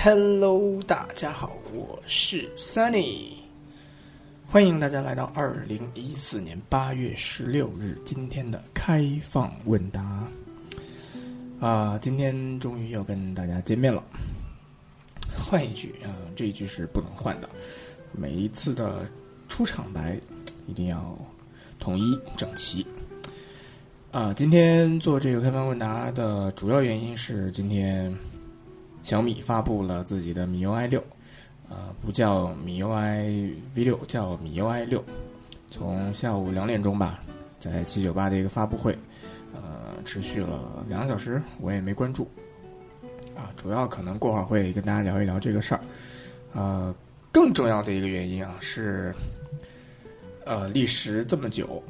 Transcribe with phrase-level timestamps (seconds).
[0.00, 3.32] Hello，大家好，我是 Sunny，
[4.46, 10.22] 欢迎大家来到二零一四年八月十六日今天的开放问答。
[11.58, 14.00] 啊，今天终于要跟大家见面了。
[15.36, 17.50] 换一句啊，这一句是不能换的。
[18.12, 19.04] 每一次的
[19.48, 20.16] 出场白
[20.68, 21.18] 一定要
[21.80, 22.86] 统一整齐。
[24.12, 28.16] 啊，今天做这个开放问答的主要原因是今天。
[29.08, 31.02] 小米发布了自己的米 UI 六，
[31.70, 35.02] 呃，不叫米 UI V 六，叫米 UI 六。
[35.70, 37.18] 从下午两点钟吧，
[37.58, 38.94] 在七九八的一个发布会，
[39.54, 42.28] 呃，持续了两个小时，我也没关注。
[43.34, 45.80] 啊，主要可能过会儿会跟大家聊一聊这个事儿。
[46.52, 46.94] 呃，
[47.32, 49.14] 更重要的一个原因啊，是，
[50.44, 51.82] 呃，历时这么久，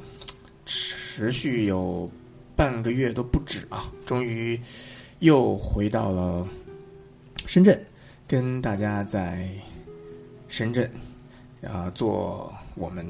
[0.65, 2.09] 持续有
[2.55, 4.57] 半个月都不止啊，终于
[5.19, 6.47] 又回到了。
[7.49, 7.83] 深圳，
[8.27, 9.49] 跟大家在
[10.49, 10.87] 深圳
[11.67, 13.03] 啊做我们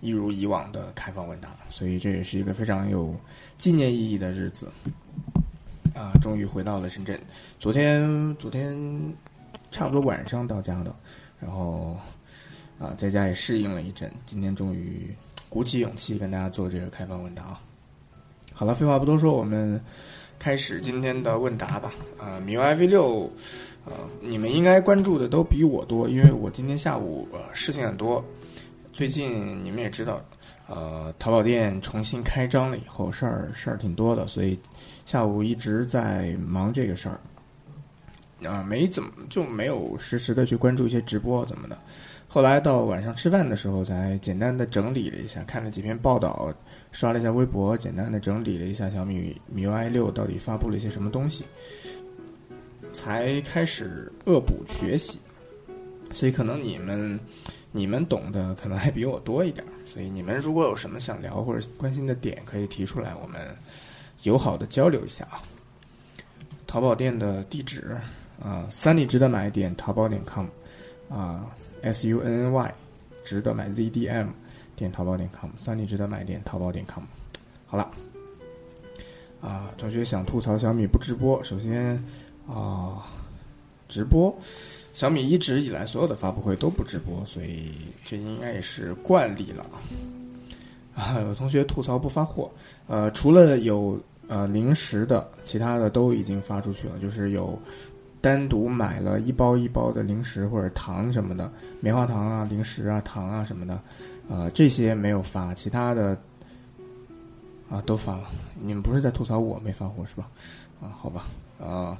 [0.00, 3.16] 一如以往的开放问答，所以这也是一个非常有
[3.56, 4.70] 纪念意义的日子
[5.94, 6.12] 啊！
[6.20, 7.18] 终于回到了深圳。
[7.58, 8.76] 昨天昨天
[9.70, 10.94] 差不多晚上到家的，
[11.40, 11.96] 然后
[12.78, 15.10] 啊在家也适应了一阵，今天终于
[15.48, 17.58] 鼓起勇气跟大家做这个开放问答。
[18.52, 19.82] 好了，废话不多说，我们
[20.38, 21.90] 开始今天的问答吧。
[22.18, 23.32] 啊，米 UI V 六。
[23.88, 28.22] 呃，你们应该关注的都比我多，因为我今天下午呃事情很多。
[28.92, 30.20] 最近你们也知道，
[30.66, 34.58] 呃，淘宝店重新开张了以后，事儿事儿挺多的，所以
[35.06, 37.20] 下午一直在忙这个事儿。
[38.44, 41.76] 啊，没怎么就没有实时的去关注一些直播怎么的。
[42.28, 46.52] 后来到晚上吃饭的时候，才简单的整理了一下，看了几篇报道，
[46.92, 51.44] 刷了一下微博，简单的整理了一下小米米 UI 六到底发布了一些什么东西。
[52.92, 55.18] 才开始恶补学习，
[56.12, 57.18] 所以可能你们
[57.70, 63.40] 你们懂的可能还比我多一点，所以你们如果有什么想聊或者关心的点，可以提出来，我们
[64.22, 65.42] 友好的交流一下啊。
[66.66, 67.96] 淘宝店的地址
[68.42, 70.46] 啊，Sunny 值得买点淘宝点 com
[71.08, 71.46] 啊
[71.82, 72.74] ，S U N N Y
[73.24, 74.28] 值得买 Z D M
[74.76, 77.04] 点淘宝点 com，Sunny 值得买点淘宝点 com。
[77.66, 77.90] 好了，
[79.40, 82.02] 啊，同学想吐槽小米不直播，首先。
[82.48, 83.04] 啊，
[83.88, 84.34] 直播，
[84.94, 87.72] 小米一直以来所有的发布会都不直播，所以
[88.06, 89.66] 这应该也是惯例了。
[90.94, 92.50] 啊，有同学吐槽不发货，
[92.86, 97.56] 呃，除了有呃零食的，其他的都已经发出去了，就是有
[98.20, 103.80] 单独买了一包一包的零食或者糖什么的，棉花糖啊、零食啊、糖啊什么的，
[104.28, 106.18] 呃，这些没有发，其他的
[107.70, 108.24] 啊都发了。
[108.60, 110.28] 你们不是在吐槽我没发货是吧？
[110.80, 111.26] 啊，好吧，
[111.60, 111.96] 啊。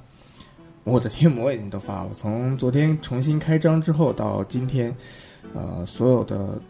[0.84, 4.94] 我的贴膜已经都发了，从昨天重新开张之后到今天，
[5.54, 6.60] 呃，所有的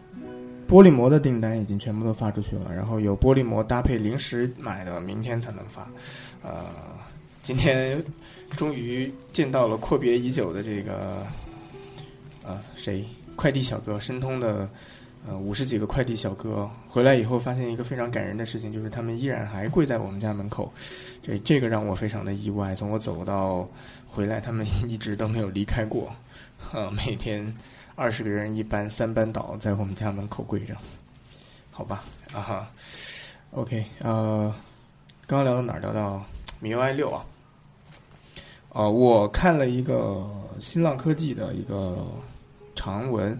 [0.67, 2.73] 玻璃膜的订单已经全部都发出去了。
[2.73, 5.89] 然后有玻璃膜搭配零食买的，明天才能发。
[6.43, 6.65] 呃，
[7.41, 8.03] 今天
[8.57, 11.25] 终于见到了阔别已久的这个，
[12.45, 13.05] 呃，谁？
[13.35, 14.69] 快递小哥，申通的。
[15.27, 20.71] 呃，五十几个快递小哥回来以后，发现一个非常感人的事情，就是他们依然还跪在我们家门口。
[21.21, 22.73] 这这个让我非常的意外。
[22.73, 23.69] 从我走到
[24.07, 26.11] 回来，他们一直都没有离开过。
[26.73, 27.53] 呃，每天
[27.95, 30.75] 二十个人一班，三班倒在我们家门口跪着。
[31.69, 32.03] 好吧，
[32.33, 32.71] 啊哈
[33.51, 34.53] ，OK，呃，
[35.27, 35.79] 刚刚聊到哪儿？
[35.79, 36.23] 聊到
[36.61, 37.25] MIUI 六啊。
[38.69, 40.25] 呃，我看了一个
[40.61, 42.07] 新浪科技的一个
[42.73, 43.37] 长文。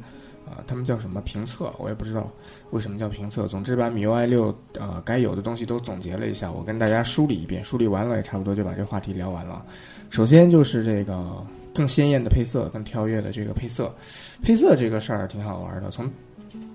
[0.49, 1.71] 啊，他们叫什么评测？
[1.77, 2.27] 我也不知道
[2.71, 3.47] 为什么叫评测。
[3.47, 7.63] 总之，把米 UI 六呃该有的东西都总结了一下，我跟大家梳理一遍。
[7.63, 9.63] 梳理完了也差不多就把这话题聊完了。
[10.09, 13.93] 首先就是这个更鲜艳的配色，更跳跃的这个配色。
[14.41, 16.09] 配色这个事儿挺好玩的，从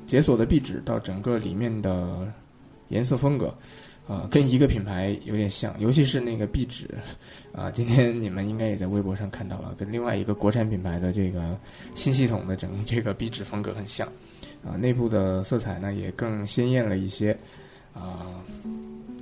[0.07, 2.33] 解锁的壁纸到整个里面的
[2.89, 3.53] 颜色风格。
[4.07, 6.87] 啊，跟一个品牌有点像，尤其是那个壁纸，
[7.53, 11.59] 啊，今天你们应该也在微博上看到了，跟另外一个国产品牌的这个
[11.95, 14.07] 新系统的整个这个壁纸风格很像，
[14.63, 17.35] 啊，内部的色彩呢也更鲜艳了一些，
[17.95, 18.45] 啊，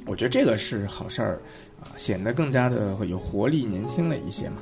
[0.05, 1.41] 我觉得这个是好事儿，
[1.81, 4.57] 啊，显得更加的有活力、年轻了一些嘛。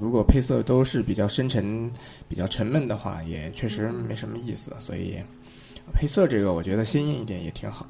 [0.00, 1.90] 如果配色都是比较深沉、
[2.28, 5.18] 比较沉闷的话，也确实没什么意思，所以
[5.92, 7.84] 配色这个我觉得鲜艳一点也挺好。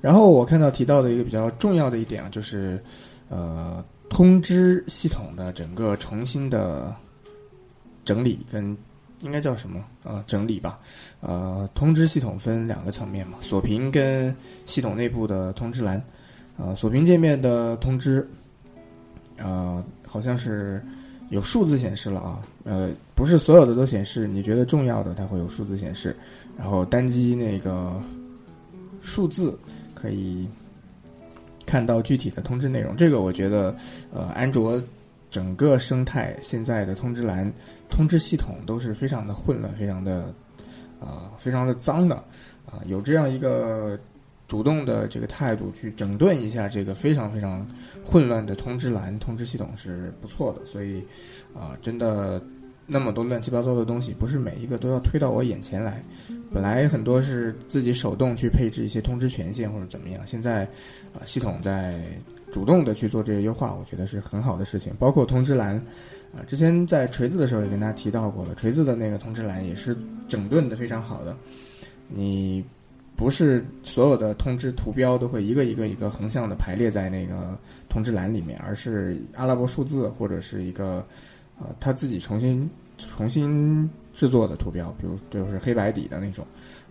[0.00, 2.82] 然后我看到提到的一个比较重要的一点啊，就是，
[3.28, 6.94] 呃，通知系统的整个重新的
[8.04, 8.76] 整理跟
[9.20, 10.24] 应该叫什么啊？
[10.26, 10.78] 整理吧。
[11.20, 16.02] 呃，通知系统分两个层面嘛，锁屏跟系统内部的通知栏。
[16.56, 18.28] 呃，锁屏界面的通知，
[19.38, 20.82] 呃，好像是
[21.30, 26.16] 有数字显示了啊，呃，不是所有的都显示，你觉得重要的它会有数字显示，
[26.58, 27.98] 然后单击那个
[29.00, 29.58] 数字
[30.00, 30.48] 可以
[31.66, 32.96] 看到具体的通知内容。
[32.96, 33.74] 这个我觉得，
[34.12, 34.80] 呃，安卓
[35.30, 37.52] 整个生态现在的通知栏、
[37.88, 40.34] 通知系统都是非常的混乱，非常的
[41.00, 42.16] 啊，非常的脏的
[42.66, 43.98] 啊，有这样一个。
[44.50, 47.64] 主动的这个态度去整顿一下这个非常非常
[48.04, 50.66] 混乱的通知栏、通知系统是不错的。
[50.66, 51.04] 所以，
[51.54, 52.42] 啊，真的
[52.90, 56.02] 那么多乱七八糟的东西，不是每一个都要推到我眼前来。
[56.52, 60.64] 本来很多是自己手动去配置一些通知权限或者怎么样，现在
[61.14, 62.00] 啊，系统在
[62.50, 64.92] 主动的去做这些优化，我觉得是很好的事情。
[64.98, 65.76] 包括通知栏，
[66.34, 69.96] 啊，之前在锤子的时候也跟大家提到过了，锤子的那个通知栏也是
[70.28, 71.36] 整顿的非常好的。
[72.08, 72.64] 你。
[73.16, 77.54] 不是所有的通知图标都会一个一个一个横向的排列在那个
[77.86, 81.06] 通知栏里面，而是阿拉伯数字或者是一个
[81.60, 82.68] 呃他自己重新
[82.98, 86.44] 重新制作的图标，比如就是黑白底的那种，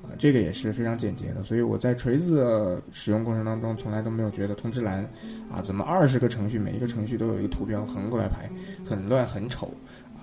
[0.03, 1.43] 啊，这个也是非常简洁的。
[1.43, 5.07] 所以我在锤子使用过程当中，从来都没有觉得通知栏
[5.51, 8.49] 啊怎么二十个程序每一个程序都有一个图标横过来排，
[8.85, 9.71] 很乱很丑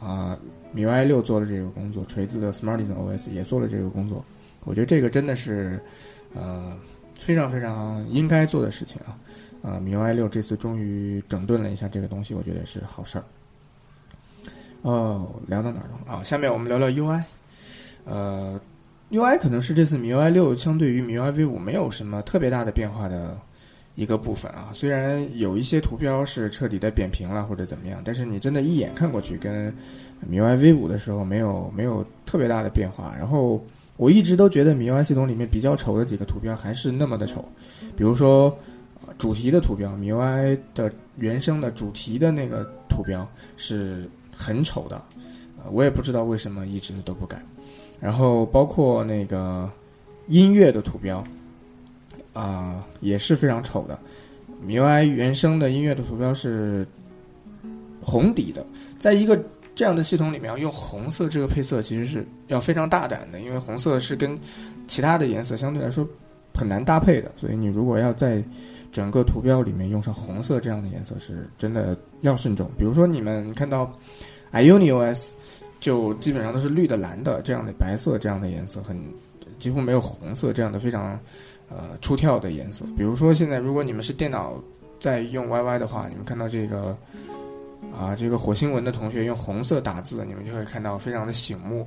[0.00, 0.38] 啊。
[0.74, 4.22] MIUI 六做了这个工作，锤子的 Smartisan OS 也做了这个工作。
[4.64, 5.80] 我觉得这个真的是，
[6.34, 6.76] 呃，
[7.14, 9.16] 非常非常应该做的事情啊！
[9.62, 13.24] 呃，MIUI 六这次终于整顿了一下这个东西，我觉得是好事儿。
[14.88, 16.22] 哦，聊到哪儿了啊？
[16.22, 17.20] 下面我们聊聊 UI。
[18.04, 18.60] 呃
[19.10, 23.36] ，UI 可能是这次 MIUI 六相对于 MIUI V 五没有什么特别大的变化的
[23.96, 24.70] 一个部分啊。
[24.72, 29.74] 虽然有一些图标是彻底的扁平了或者怎么样，但是你真的一眼看过去，跟
[30.30, 33.14] MIUI V 五的时候没有没有特别大的变化。
[33.18, 33.64] 然后。
[33.98, 37.42] 我一直都觉得米 UI 系统里面比较丑的几个图标还是那么的丑，
[37.96, 38.54] 比如说
[39.16, 44.06] 主题的图标，米 UI 的原生的主题的那个图标是
[44.36, 45.02] 很丑的，
[45.64, 47.40] 呃，我也不知道为什么一直都不改。
[47.98, 49.70] 然后包括那个
[50.28, 51.24] 音乐的图标，
[52.32, 53.98] 啊，也是非常丑的。
[54.60, 56.86] 米 UI 原生的音乐的图标是
[58.02, 58.64] 红底的，
[58.98, 59.42] 在一个。
[59.74, 64.34] 这样的系统里面用红色这个配色，其实是要非常大胆的，因为红色是跟
[64.88, 66.08] 其他的颜色相对来说
[66.54, 67.30] 很难搭配的。
[67.36, 68.42] 所以你如果要在
[68.96, 72.66] 整个图标里面用上红色这样的颜色，是真的要慎重。
[72.78, 73.92] 比如说你们看到
[74.52, 75.28] iUniOS
[75.80, 78.98] 就基本上都是绿的、蓝的这样的白色这样的颜色，很
[79.58, 81.20] 几乎没有红色这样的非常
[81.68, 82.86] 呃出挑的颜色。
[82.96, 84.54] 比如说现在如果你们是电脑
[84.98, 86.96] 在用 YY 的话，你们看到这个。
[87.94, 91.86] 啊，这个火星文的同学用红色打字，你们就会看到非常的醒目，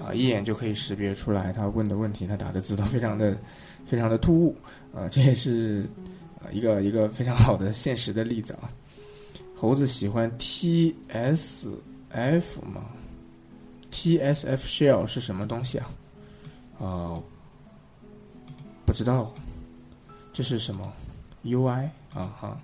[0.00, 3.36] 啊，一眼就可以识别出来他问的问题，他打的字都非常的
[3.84, 4.56] 非常的突兀，
[4.94, 5.86] 啊，这也是
[6.50, 8.70] 一个一个非常好的现实的例子啊。
[9.56, 11.70] 猴子喜欢 T S
[12.10, 12.82] F 吗
[13.90, 15.90] ？T S F shell 是什么东西啊？
[16.78, 17.20] 啊，
[18.86, 19.32] 不知道，
[20.32, 20.90] 这是什么
[21.42, 22.60] U I 啊哈？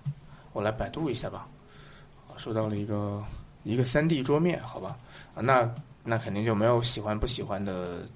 [0.53, 1.47] 我来百度一下吧。
[2.39, 3.25] 收到了一个
[3.63, 4.99] 一个三 D 桌面，好吧，
[5.35, 5.75] 啊，那
[6.05, 8.07] 那肯定就没有喜欢不喜欢的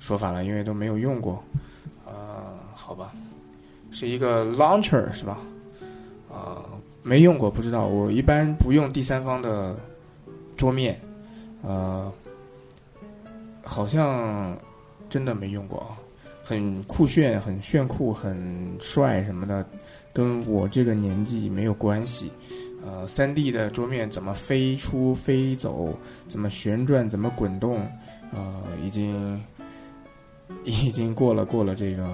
[0.00, 1.42] 说法了，因为都没有用过，
[2.04, 3.12] 呃，好吧，
[3.94, 5.38] 是一个 launcher 是吧？
[6.28, 6.66] 啊，
[7.00, 7.86] 没用过，不知道。
[7.86, 9.76] 我一般不用第三方的
[10.56, 11.00] 桌面，
[11.62, 12.12] 呃，
[13.62, 14.58] 好像
[15.08, 15.94] 真的没用过啊，
[16.42, 18.36] 很酷炫，很炫酷，很
[18.80, 19.64] 帅什么的，
[20.12, 22.32] 跟我这个年纪没有关系。
[22.84, 25.96] 呃，三 D 的桌面怎么飞出、飞走，
[26.28, 27.80] 怎么旋转、怎么滚动，
[28.32, 29.40] 呃，已经
[30.64, 32.04] 已经过了过了这个，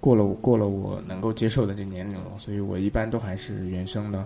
[0.00, 4.24] 过了过了我能够接受的这年龄了，所以我一般都还是原生的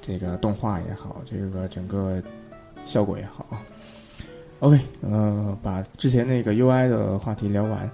[0.00, 2.22] 这个动画也好，这个整个
[2.84, 3.46] 效果也好。
[4.60, 7.90] OK，呃，把之前那个 UI 的话题聊完，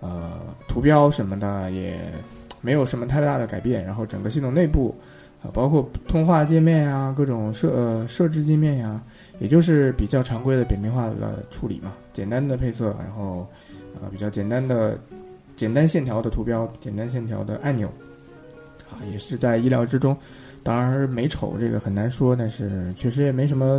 [0.00, 0.32] 呃，
[0.68, 1.98] 图标什么的也
[2.60, 4.94] 没有什么太大的改变，然后整个系统内部。
[5.40, 9.00] 啊，包括通话界面呀，各种设呃设置界面呀，
[9.38, 13.46] 也就是比较常规的扁平化的处理嘛，简单的配色，然后
[13.94, 14.98] 啊比较简单的
[15.58, 17.86] 简单线条的图标，简单线条的按钮，
[18.90, 20.16] 啊也是在意料之中。
[20.62, 23.78] 当然美丑这个很难说，但是确实也没什么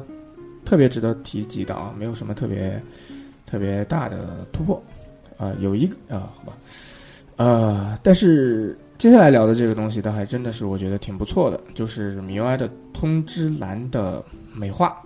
[0.63, 2.79] 特别值得提及的啊，没有什么特别
[3.47, 4.79] 特别大的突破。
[5.37, 6.57] 啊，有一个啊，好吧，
[7.37, 8.77] 呃，但是。
[8.99, 14.21] 接下来聊的这个东西，倒还真的是我觉得挺不错的，就是 MIUI 的通知栏的
[14.53, 15.01] 美化。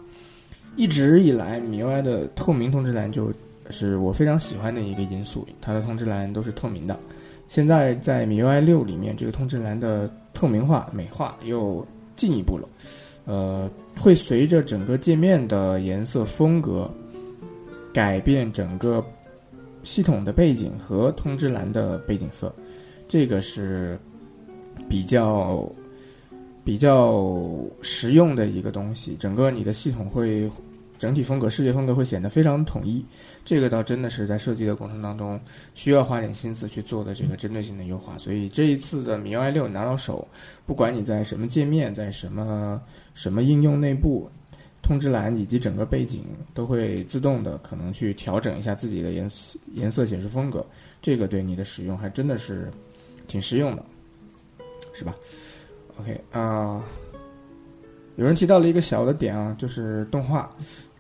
[0.76, 3.32] 一直以来，MIUI 的透明通知栏就
[3.70, 7.00] 是我非常喜欢的一个因素，它的通知栏都是透明的。
[7.48, 12.68] 现在在 MIUI 六里面，这个通知栏的透明化、美化又进一步了。
[13.26, 16.90] 呃，会随着整个界面的颜色风格
[17.94, 19.02] 改变整个
[19.84, 22.54] 系统的背景和通知栏的背景色，
[23.08, 23.98] 这个是
[24.90, 25.66] 比较
[26.66, 27.24] 比较
[27.82, 29.16] 实用的一个东西。
[29.18, 30.50] 整个你的系统会
[31.04, 33.06] 整体风格、视觉风格会显得非常统一。
[33.44, 35.38] 这个倒真的是在设计的过程当中
[35.76, 38.18] 需要花点心思去做的这个针对性的优化。
[38.18, 40.26] 所以这一次的 MIUI 六拿到手，
[40.66, 42.82] 不管你在什么界面，在什么
[43.14, 44.30] 什么应用内部。
[44.82, 50.66] 通知栏以及整个背景都会自动的可能去调整一下自己的颜色颜色显示风格，
[51.02, 52.70] 这个对你的使用还真的是
[53.26, 53.86] 挺实用的，
[54.94, 55.16] 是吧
[55.98, 56.84] ？OK 啊，
[58.18, 60.54] 有人提到了一个小的点啊，就是动画，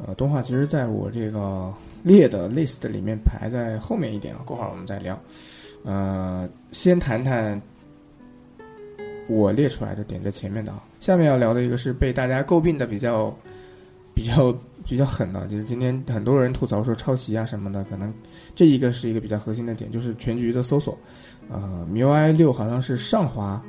[0.06, 5.20] 呃，动画其实在我这个列的 list 里面排在后面一点，过会儿我们再聊。
[5.84, 7.62] 呃，先谈谈
[9.28, 13.36] 我列出来的点在前面的啊，下面要聊的一个是被大家诟病的比较。
[14.16, 14.56] 比较
[14.86, 18.14] 比较狠的，就是今天很多人吐槽说抄袭啊什么的，可能
[18.54, 20.96] 这一个是一个比较核心的点，就是全局的搜索。
[21.50, 23.60] 呃，MIUI 六好像是上滑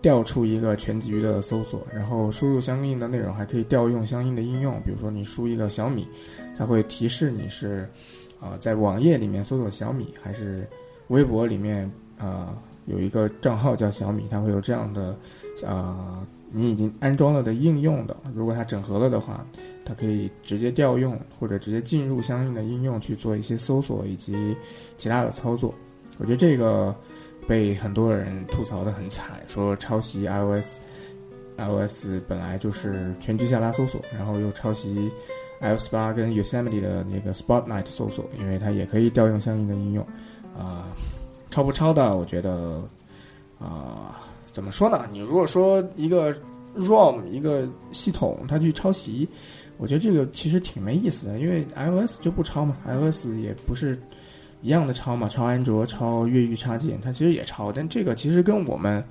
[0.00, 4.80] 调出一个全局的搜索，然后输入相应的内容，还可以调用相应的应用。
[4.84, 6.06] 比如说你输一个小米，
[6.56, 7.88] 它会提示你是
[8.40, 10.66] 啊在网页里面搜索小米，还是
[11.08, 15.16] 微博里面啊有一个账号叫小米，它会有这样的
[15.66, 19.44] 啊你已经安装了的应用的，如果它整合了的话。
[19.84, 24.54] 它可以直接调用或者直接进入相应的应用去做一些搜索以及
[24.98, 25.74] 其他的操作。
[26.18, 26.94] 我觉得这个
[27.48, 35.10] 被很多人吐槽的很惨，说抄袭 iOS，iOS 本来就是全局下拉搜索，然后又抄袭
[35.60, 40.06] iOS 八跟 Yosemite 的那个 Spotlight 搜索，因为它也可以调用相应的应用。
[40.56, 40.94] 啊，
[41.50, 42.14] 抄不抄的？
[42.16, 42.82] 我觉得
[43.58, 44.20] 啊，
[44.52, 45.08] 怎么说呢？
[45.10, 46.32] 你如果说一个
[46.76, 49.26] ROM 一个系统它去抄袭。
[49.80, 53.96] 我觉得这个其实挺没意思的，因为 iOS 就不抄嘛，iOS 也不是
[54.60, 59.02] 一样的抄嘛，抄安卓、抄越狱插件，它其实也抄，但这个其实跟我们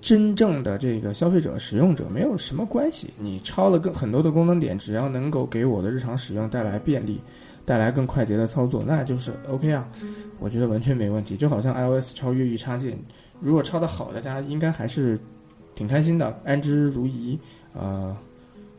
[0.00, 3.10] 真正的这个消费者、使用者没有什么关系。
[3.18, 7.20] 你抄了更很多的功能点，只要能够给我的日常使用带来便利，
[7.64, 9.88] 带来更快捷的操作，那就是 OK 啊，
[10.38, 11.36] 我觉得完全没问题。
[11.36, 12.98] 就好像 iOS 抄越狱插件，
[13.40, 15.18] 如果抄的好，大家应该还是
[15.74, 17.38] 挺开心的，安之如饴，
[17.74, 18.16] 呃。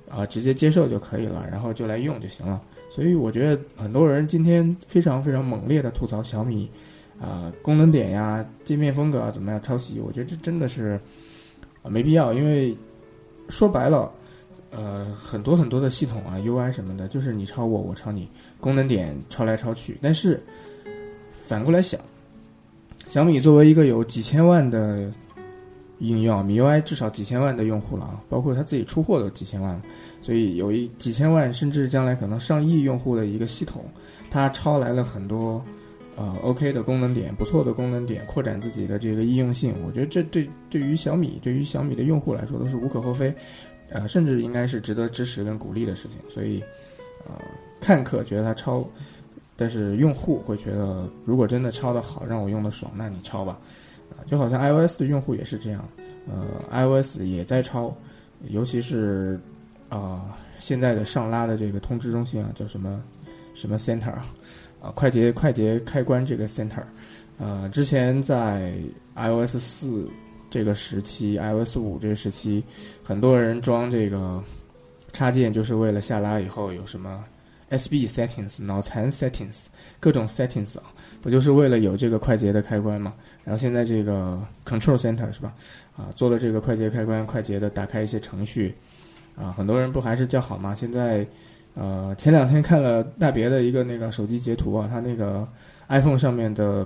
[0.09, 2.61] 啊，直接接受就可以了，然后就来用就行了。
[2.93, 6.69] 所以我觉得很多人今天非常非常猛烈的吐槽小米，
[7.21, 10.01] 啊，功能点呀、界面风格啊怎么样抄袭？
[10.01, 10.99] 我觉得这真的是
[11.87, 12.75] 没必要，因为
[13.47, 14.11] 说白了，
[14.71, 18.27] 呃，很多很多的系统啊、UI 什么的，就是你抄我，我抄你，
[18.59, 19.97] 功能点抄来抄去。
[20.01, 20.43] 但是
[21.45, 21.97] 反过来想，
[23.07, 25.09] 小米作为一个有几千万的。
[26.01, 29.79] 应用 MIUI 至少几千万的用户了啊，包括他自己出货都几千万，
[30.21, 33.85] 所以有一几千万甚至将来可能上亿用户的一个系统，
[34.29, 35.63] 它抄来了很多
[36.15, 39.75] 呃 OK 的功能点，不错的功能点，扩展自己的这个应用性。
[39.85, 43.33] 我觉得这对对于小米，对于小米的用户来说都是无可厚非，
[43.89, 46.17] 呃，甚至应该是值得支持跟鼓励的事情。
[46.27, 46.63] 所以，
[47.25, 47.33] 呃，
[47.79, 48.83] 看客觉得它抄，
[49.55, 53.59] 但是用户会觉得，如果真的抄的好，让我用的爽，那你抄吧。
[54.25, 55.87] 就好像 iOS 的用户也是这样，
[56.27, 57.95] 呃，iOS 也在抄，
[58.49, 59.39] 尤其是
[59.89, 63.01] 啊，现在的上拉的这个通知中心啊，叫什么
[63.53, 64.25] 什么 Center 啊，
[64.81, 66.83] 啊，快捷快捷开关这个 Center，
[67.37, 68.73] 呃，之前在
[69.15, 70.09] iOS 四
[70.49, 72.63] 这个时期，iOS 五这个时期，
[73.03, 74.41] 很多人装这个
[75.11, 77.23] 插件就是为了下拉以后有什么
[77.69, 79.63] SB Settings、脑残 Settings、
[79.99, 80.83] 各种 Settings 啊。
[81.21, 83.13] 不就是为了有这个快捷的开关嘛？
[83.43, 85.53] 然后现在这个 Control Center 是吧？
[85.95, 88.73] 啊，做了这个快捷开关，快捷的打开一些程序，
[89.35, 90.73] 啊，很多人不还是叫好吗？
[90.73, 91.25] 现在，
[91.75, 95.47] 呃，前两天看了大别的一个那个手机截图啊，它那个
[95.89, 96.85] iPhone 上面的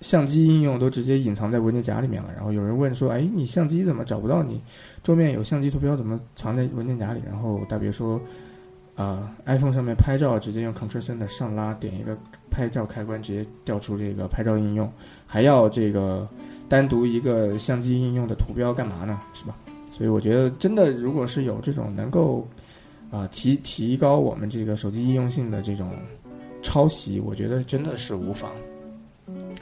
[0.00, 2.30] 相机应用都直接隐藏在文件夹里面了。
[2.34, 4.42] 然后有人问说，哎，你相机怎么找不到？
[4.42, 4.60] 你
[5.02, 7.22] 桌面有相机图标怎么藏在文件夹里？
[7.28, 8.20] 然后大别说。
[8.94, 12.18] 啊，iPhone 上面拍照直接用 Control Center 上拉，点一个
[12.58, 14.90] 拍照开关，直接调出这个拍照应用，
[15.24, 16.28] 还要这个
[16.68, 19.20] 单独一个相机应用的图标干嘛呢？
[19.32, 19.54] 是吧？
[19.92, 22.44] 所以我觉得真的，如果是有这种能够
[23.12, 25.92] 啊提提高我们这个手机应用性的这种
[26.60, 28.50] 抄袭，我觉得真的是无妨。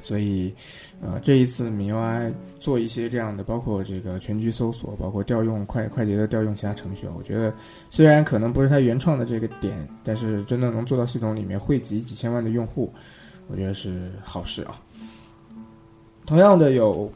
[0.06, 0.54] 所以，
[1.00, 7.52] 呃，这一次 MIUI 做一些这样的，包括这个全局搜索，包括调用快快捷的调用其他程序啊，我觉得
[7.90, 12.92] 虽然可能不是它原创的这个点，但是真的能做到系统里面汇集几千万的用户，
[13.48, 14.80] 我觉得是好事啊。
[16.24, 17.12] 同样的有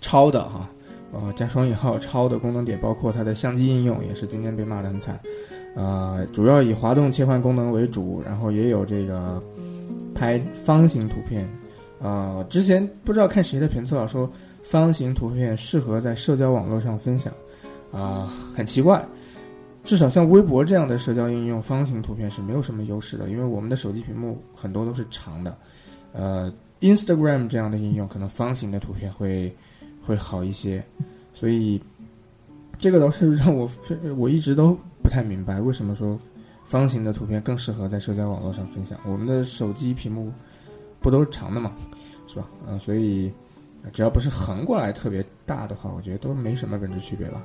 [0.00, 0.70] 超的哈，
[1.12, 5.20] 呃加双引号超的功能点，包括它的相机应用也是今天被骂得很惨。
[5.76, 9.42] 呃，主要以滑动切换功能为主，然后也有这个
[10.14, 11.46] 拍方形图片。
[12.00, 14.30] 呃，之前不知道看谁的评测说
[14.62, 17.32] 方形图片适合在社交网络上分享，
[17.92, 19.04] 啊，很奇怪。
[19.84, 25.56] 至少像微博这样的社交应用，方形图片是没有什么优势的，因为我们的手机屏幕很多都是长的。
[26.12, 29.54] 呃，Instagram 这样的应用可能方形的图片会
[30.04, 30.84] 会好一些，
[31.32, 31.80] 所以
[32.76, 33.68] 这个倒是让我
[34.16, 36.18] 我一直都不太明白，为什么说
[36.66, 38.98] 方形的图片更适合在社交网络上分享？
[39.06, 40.30] 我们的手机屏幕
[41.00, 41.72] 不都是长的嘛，
[42.26, 42.48] 是吧？
[42.66, 43.32] 呃，所以
[43.92, 47.42] 只要不是横过来特别大的话，我觉得都没什么本质区别吧。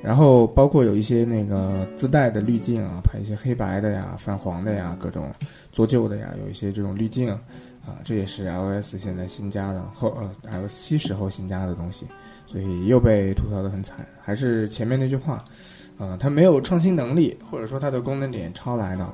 [0.00, 5.32] 然后包括有一些那个自带的滤镜啊，拍一些黑白的呀、泛黄的呀、各种
[5.72, 7.28] 做旧的呀，有一些这种滤镜
[7.84, 12.06] 啊，这也是 iOS 现在新加的后呃 iOS 七时候新加的东西，
[12.46, 14.06] 所以又被吐槽的很惨。
[14.22, 15.44] 还是前面那句话，
[15.96, 19.04] 呃，它没有创新能力，或者说它的功能点抄来的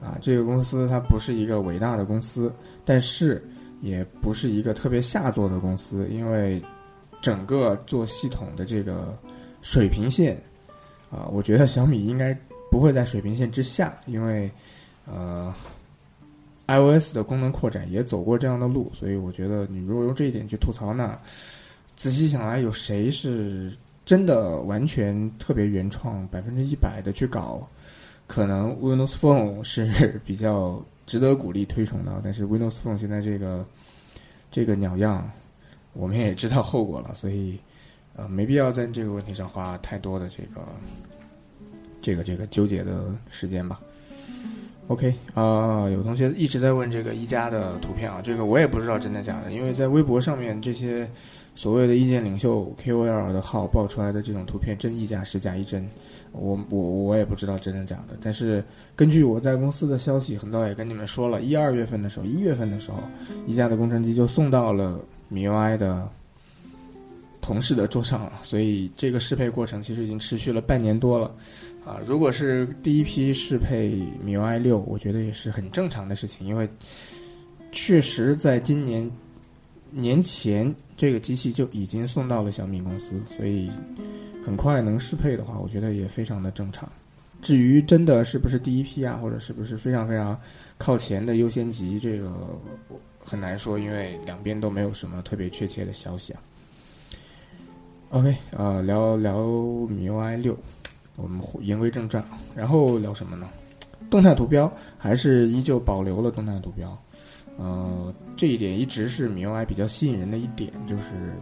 [0.00, 0.18] 啊。
[0.20, 2.52] 这个公司它不是一个伟大的公司，
[2.84, 3.42] 但是
[3.80, 6.62] 也不是一个特别下作的公司，因为
[7.20, 9.16] 整个做系统的这个。
[9.60, 10.40] 水平线，
[11.10, 12.32] 啊，我觉得小米应该
[12.70, 14.48] 不会在水平线之下，因为，
[15.04, 15.52] 呃
[16.68, 21.20] ，iOS 的功能扩展也走过这样的路，所以我觉得你如果用这一点去吐槽，那
[21.96, 23.68] 仔细想来，有谁是
[24.04, 27.68] 真的完全特别原创、百分之一百的去搞？
[28.28, 33.66] 可能 Windows Phone 是比较值得鼓励推崇的，但是 Windows Phone 现在这个
[34.52, 35.28] 这个鸟样，
[35.94, 37.58] 我们也知道后果了，所以。
[38.20, 40.60] 呃，没必要在这个问题上花太多的这个、
[42.02, 43.80] 这个、这个纠结的时间吧。
[44.88, 51.08] OK，啊，有同学一直在问这个一加的图片啊，这个我也不知道真的假的，因为在微博上面这些
[51.54, 55.88] 所谓的意见领袖 KOL 的号爆出来的这种图片，真一假是假一真，
[56.32, 58.16] 我我我也不知道真的假的。
[58.20, 62.98] 但是根据我在公司的消息，很早也跟你们说了，一二月份的时候，一月份的时候，
[63.46, 66.08] 一加的工程机就送到了米 UI 的。
[67.40, 71.34] 同事的桌上了，所以这个适配过程其实已经持续了半年多了，
[71.82, 76.68] 啊，如果是第一批适配 MIUI 六，我觉得也是很正常的事情，因为
[77.72, 79.10] 确实在今年
[79.90, 83.70] 年前这个机器就已经送到了小米公司，所以
[84.48, 86.88] 很快能适配的话，我觉得也非常的正常。
[87.42, 90.40] 至于真的是不是第一批啊，或者是不是非常非常
[90.78, 92.32] 靠前的优先级，这个
[93.22, 96.40] 很难说，因为两边都没有什么特别确切的消息啊。
[98.08, 100.56] OK，啊，聊聊 MIUI 六，
[101.16, 102.24] 我们言归正传，
[102.56, 103.46] 然后聊什么呢？
[104.08, 106.98] 动态图标还是依旧保留了动态图标，
[107.58, 111.34] 呃，这一点一直是 MIUI 比较吸引人的一点，就是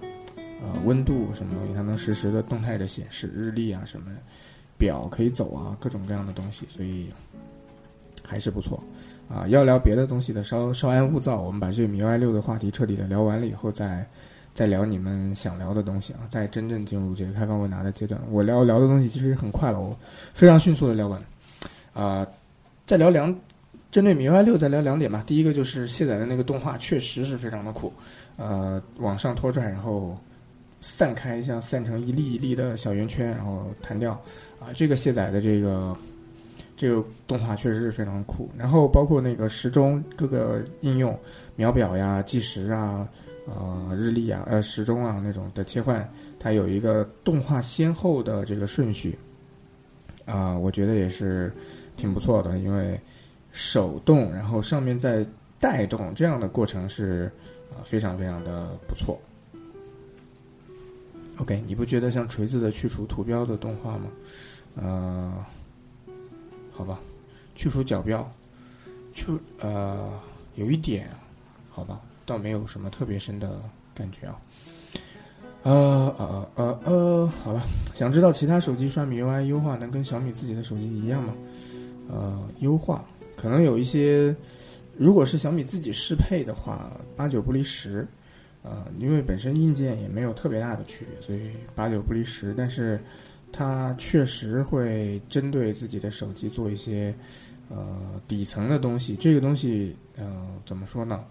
[0.63, 4.11] 呃温度什么东西它能实时的动态的显示，日历啊什么
[4.79, 7.09] 表可以走啊，各种各样的东西，所以
[8.25, 8.83] 还是不错。
[9.29, 14.07] 啊，要聊别的东西的稍稍安勿躁，我们把这个 MIUI 六的话题彻底的聊完了以后再。
[14.57, 16.25] 再聊你们想聊的东西啊！
[16.31, 19.95] 再真正进入这个开放问答的阶段，我聊聊的东西其实很快了，我
[20.33, 21.23] 非常迅速的聊完。
[21.93, 22.27] 啊，
[22.87, 23.39] 再聊两，
[23.91, 25.23] 针对米 UI 六再聊两点吧。
[25.27, 27.93] 第一个就是卸载的那个动画确实是非常的酷，
[28.39, 30.19] 呃，往上拖拽，然后
[30.89, 34.13] 散开，像散成一粒一粒的小圆圈，然后弹掉。
[34.61, 35.97] 啊，这个卸载的这个
[36.77, 38.49] 这个动画确实是非常酷。
[38.57, 41.19] 然后包括那个时钟各个应用，
[41.57, 43.09] 秒表呀、计时啊。
[43.49, 46.05] 呃，日历啊，呃，时钟啊，那种的切换，
[46.37, 49.17] 它有一个动画先后的这个顺序，
[50.25, 51.53] 啊，我觉得也是
[51.97, 53.01] 挺不错的，因为
[53.53, 55.25] 手动，然后上面再
[55.61, 57.31] 带动，这样的过程是
[57.71, 59.17] 啊，非常非常的不错。
[61.39, 64.11] OK，你不觉得像锤子的去除图标的动画吗？
[64.77, 65.47] 呃，
[66.73, 66.99] 好吧，
[67.55, 68.31] 去除角标，
[69.13, 70.19] 就呃，
[70.55, 71.09] 有一点，
[71.71, 72.01] 好吧。
[72.25, 73.63] 倒没有什么特别深的
[73.95, 74.41] 感觉啊，
[75.63, 77.63] 呃呃呃呃，好了，
[77.95, 81.33] 想知道其他手机刷米 UI 优化能跟小米自己的手机一样吗？
[82.11, 83.05] 呃，优化
[83.37, 84.35] 可能有一些，
[84.97, 88.05] 如果是小米自己适配的话，八九不离十，
[88.69, 92.53] 呃，因为本身硬件也没有特别大的区别，所以八九不离十。
[92.59, 93.01] 但是
[93.53, 97.15] 它确实会针对自己的手机做一些
[97.69, 100.27] 呃底层的东西，这个东西呃
[100.67, 101.25] 怎么说呢？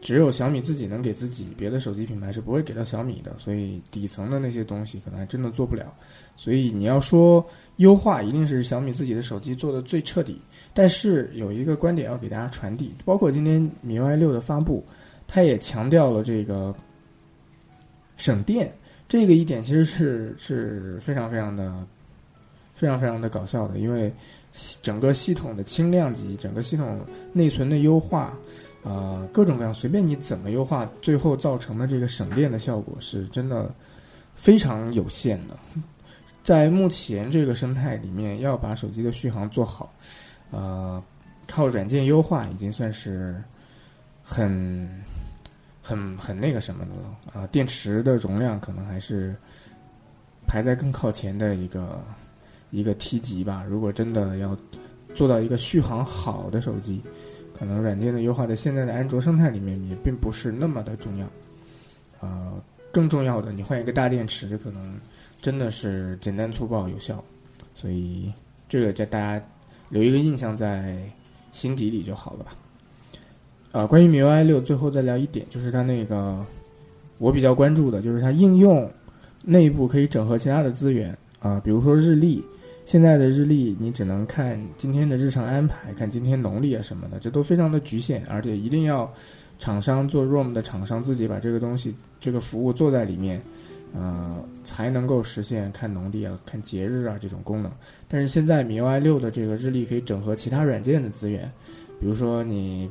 [0.00, 5.90] 只有小米自己能给自己，别的手机品牌是不会给到小米的，所以底层的那些东西可能还真的做不了。
[6.36, 7.42] 所以你要说
[7.76, 10.38] 优化，一定是小米自己的手机做的最彻底。
[10.74, 14.84] 但是有一个观点要给大家传递，包括今天米 UI 六的发布，
[15.34, 16.72] 它也强调了这个
[18.16, 18.72] 省电
[19.08, 21.84] 这个一点其实是是非常非常的
[22.72, 24.12] 非常非常的搞笑的，因为
[24.80, 27.00] 整个系统的轻量级，整个系统
[27.32, 28.32] 内存的优化，
[28.84, 33.74] 呃，各种各样随便你怎么优化，最后造成的这个省电的效果是真的
[34.36, 35.56] 非常有限的。
[36.44, 39.92] 在目前这个生态里面，要把手机的续航做好，
[40.52, 41.02] 呃，
[41.48, 43.42] 靠软件优化已经算是
[44.22, 44.88] 很。
[45.86, 49.36] 很很那个什么的了啊，电池的容量可能还是
[50.46, 52.02] 排在更靠前的一个
[52.70, 53.62] 一个梯级吧。
[53.68, 54.56] 如果真的要
[55.14, 57.02] 做到一个续航好的手机，
[57.54, 61.26] 可能软件的优化在现在的安卓生态里面也并不是那么的重要。
[62.20, 62.58] 呃，
[62.90, 64.98] 更重要的，你换一个大电池，可能
[65.42, 67.22] 真的是简单粗暴有效。
[67.74, 68.32] 所以
[68.66, 69.46] 这个在大家
[69.90, 70.98] 留一个印象在
[71.52, 72.56] 心底里就好了吧。
[73.74, 76.38] 啊，关于 MIUI 六，最后再聊一点，就是它那个
[77.18, 78.88] 我比较关注的，就是它应用
[79.44, 82.40] 内部可以整合其他的资源啊，比如说日历。
[82.84, 89.12] 现在的日历你只能看今天的日常安排，看今天农历啊什么的，这都非常的局限，而且一定要
[89.58, 93.42] 厂商做 ROM 的厂商自己把这个东西、这个服务做在里面，
[93.92, 97.72] 呃，才能够实现看农历啊、看节日啊这种功能。
[98.06, 101.50] 但是现在 MIUI 六的这个日历可以整合其他软件的资源，
[101.98, 102.88] 比如说你。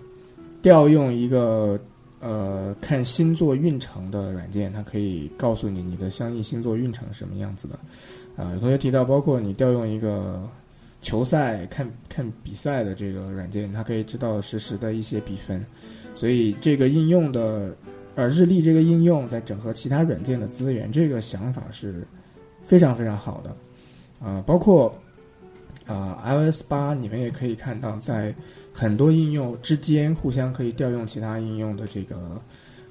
[0.64, 1.78] 调用一个
[2.22, 7.78] 呃看星座运程的软件，它可以告诉你你的相应星座运程是什么样子的。
[8.36, 10.42] 啊，有同学提到，包括你调用一个
[11.02, 15.64] 球赛看看比赛的这个软件，它可以知道实时的一些比分。
[16.16, 17.76] 所以这个应用的
[18.16, 22.08] 呃日历这个应用在整合其他软件的资源，这个想法是
[22.62, 23.56] 非常非常好的。
[24.26, 24.96] 啊，包括
[25.86, 28.34] 啊 iOS 八，你们也可以看到在。
[28.74, 32.42] 很多应用之间互相可以调用其他应用的这个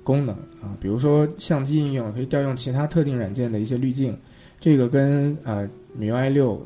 [0.04, 4.16] 功能啊，比如说相机应用可以调用其他特定软件的一些滤镜，
[4.60, 5.68] 这个跟呃
[5.98, 6.64] MIUI 六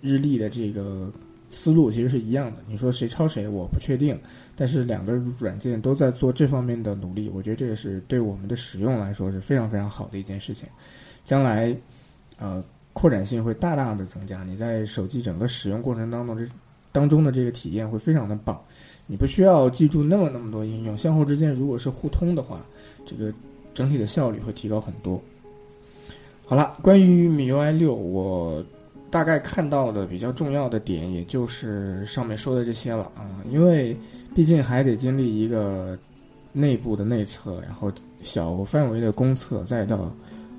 [0.00, 1.12] 日历的这个
[1.50, 2.62] 思路其实是一样的。
[2.66, 4.18] 你说谁抄谁，我不确定，
[4.56, 10.66] 但是两个软件都在做这方面的努力，我觉得这个是对我们的使用来说是非常非常好的一件事情。
[11.22, 11.76] 将来
[12.38, 16.46] 呃扩展性会大大的增加，你在手机整个使用过程当中这。
[16.94, 18.56] 当中的这个体验会非常的棒，
[19.08, 22.64] 你不需要记住那么那么多应用，相互之间如果是互通的话，
[23.04, 23.34] 这个
[23.74, 25.20] 整体的效率会提高很多。
[26.46, 28.64] 好了，关于 MIUI 六，我
[29.10, 33.96] 大概看到的比较重要的点，也就是上面说的这些了啊，因为
[34.32, 35.98] 毕竟还得经历一个
[36.52, 37.90] 内部的内测，然后
[38.22, 40.14] 小范围的公测，再到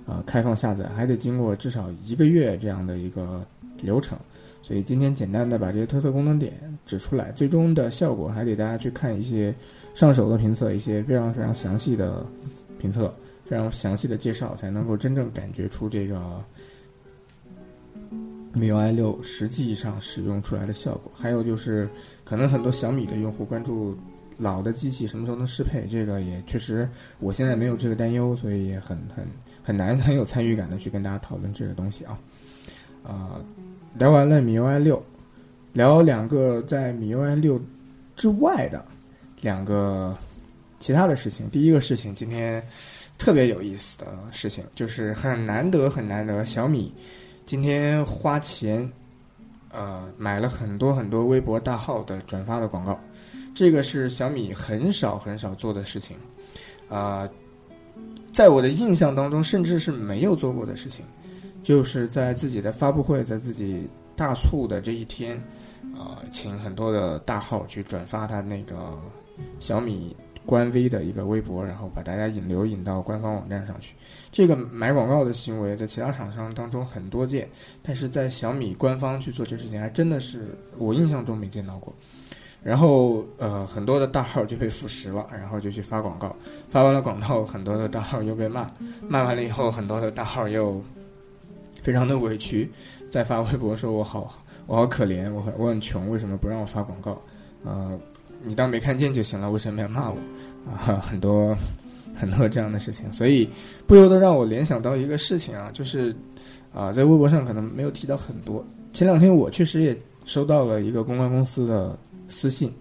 [0.05, 3.41] 呃开放下载，还得经过至少一个月这样的一个
[3.77, 4.17] 流程。
[4.65, 6.53] 所以今天简单的把这些特色功能点
[6.87, 9.53] 指出来，最终的效果还得大家去看一些
[9.93, 12.25] 上手的评测，一些非常非常详细的
[12.79, 13.13] 评测，
[13.45, 16.43] 非常详细的介绍，才能够真正感觉出这个
[18.55, 21.11] MIUI 六实际上使用出来的效果。
[21.13, 21.87] 还有就是，
[22.23, 23.95] 可能很多小米的用户关注
[24.39, 29.23] 老的机器什么时候能适配，这个也确实我现在没有这个担忧，所以也很很
[29.61, 32.17] 很难很有参与感的去跟大家讨论这个东西啊，
[33.07, 33.39] 啊。
[33.97, 35.01] 聊完了米 UI 六，
[35.71, 37.57] 聊两个在米 UI 六
[38.17, 38.83] 之外的
[39.39, 40.13] 两个
[40.81, 41.49] 其他的事情。
[41.49, 42.61] 第一个事情，今天
[43.17, 46.93] 特别有意思的事情，就是很难得很难得，小米
[47.45, 48.91] 今天花钱
[49.71, 52.99] 呃买了很多很多微博大号的转发的广告，
[53.55, 56.17] 这个是小米很少很少做的事情，
[56.89, 57.25] 啊，
[58.33, 61.05] 在我的印象当中，甚至是没有做过的事情。
[61.65, 65.35] 就是在自己的发布会，在自己大促的这一天，
[65.97, 68.95] 啊，请很多的大号去转发他那个
[69.57, 73.95] 小米官微的一个微博，然后把大家引流引到官方网站上去。
[74.31, 77.49] 这个买广告的行为在其他厂商当中很多见，
[77.81, 81.91] 但是在小米官方去做这事情，还真的是我印象中没见到过。
[82.61, 86.35] 然后，呃，很多的大号就被腐蚀了，然后就去发广告，
[86.69, 88.69] 发完了广告，很多的大号又被骂，
[89.01, 90.79] 骂完了以后，很多的大号又。
[91.85, 92.67] 非常的委屈，
[93.11, 97.21] 在发微博说：“我好，我好可怜，我很我很穷，为什么不让我发广告？
[97.63, 97.95] 呃，
[98.41, 100.17] 你当没看见就行了，为什么要骂我？
[100.67, 101.55] 啊，很多
[102.15, 103.47] 很多这样的事情，所以
[103.85, 106.11] 不由得让我联想到一个事情啊，就是
[106.73, 108.65] 啊，在微博上可能没有提到很多。
[108.91, 109.95] 前两天我确实也
[110.25, 111.95] 收到了一个公关公司的
[112.27, 112.73] 私信，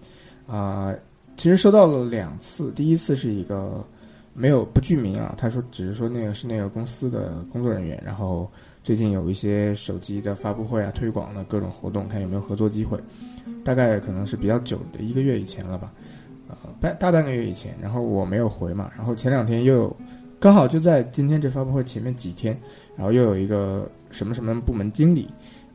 [0.47, 0.91] 啊，
[1.37, 3.85] 其实收到了两次，第一次是一个
[4.33, 8.51] 没有不具名啊，他说只是说那个是那个公司的工作人员，然后。
[8.85, 12.99] 最近有一些手机的发布会啊，推广的各种活动，看有没有合作机会。
[13.63, 15.91] 大概可能是比较久的一个月以前了吧，
[16.47, 17.75] 呃，半大半个月以前。
[17.81, 19.91] 然后我没有回嘛，然后前两天又
[20.39, 22.55] 刚好就在今天这发布会前面几天，
[22.95, 25.27] 然后又有一个什么什么部门经理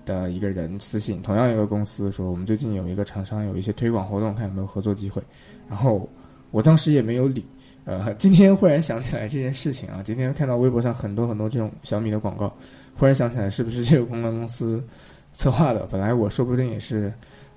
[0.04, 5.20] 的一个人私信，同样一个公司说我们最近有一个厂商有一些推广活动，看有没有合作机会。
[5.68, 6.08] 然后
[6.52, 7.44] 我当时也没有理。
[7.86, 12.54] 呃， 今天忽然想起来这件事情啊，今天看到微博上很多很多这种小米的广告，
[13.00, 14.84] 忽然想起来是不是这个公关公司
[15.32, 15.88] 策划的？
[15.90, 17.10] 本来我说不定也是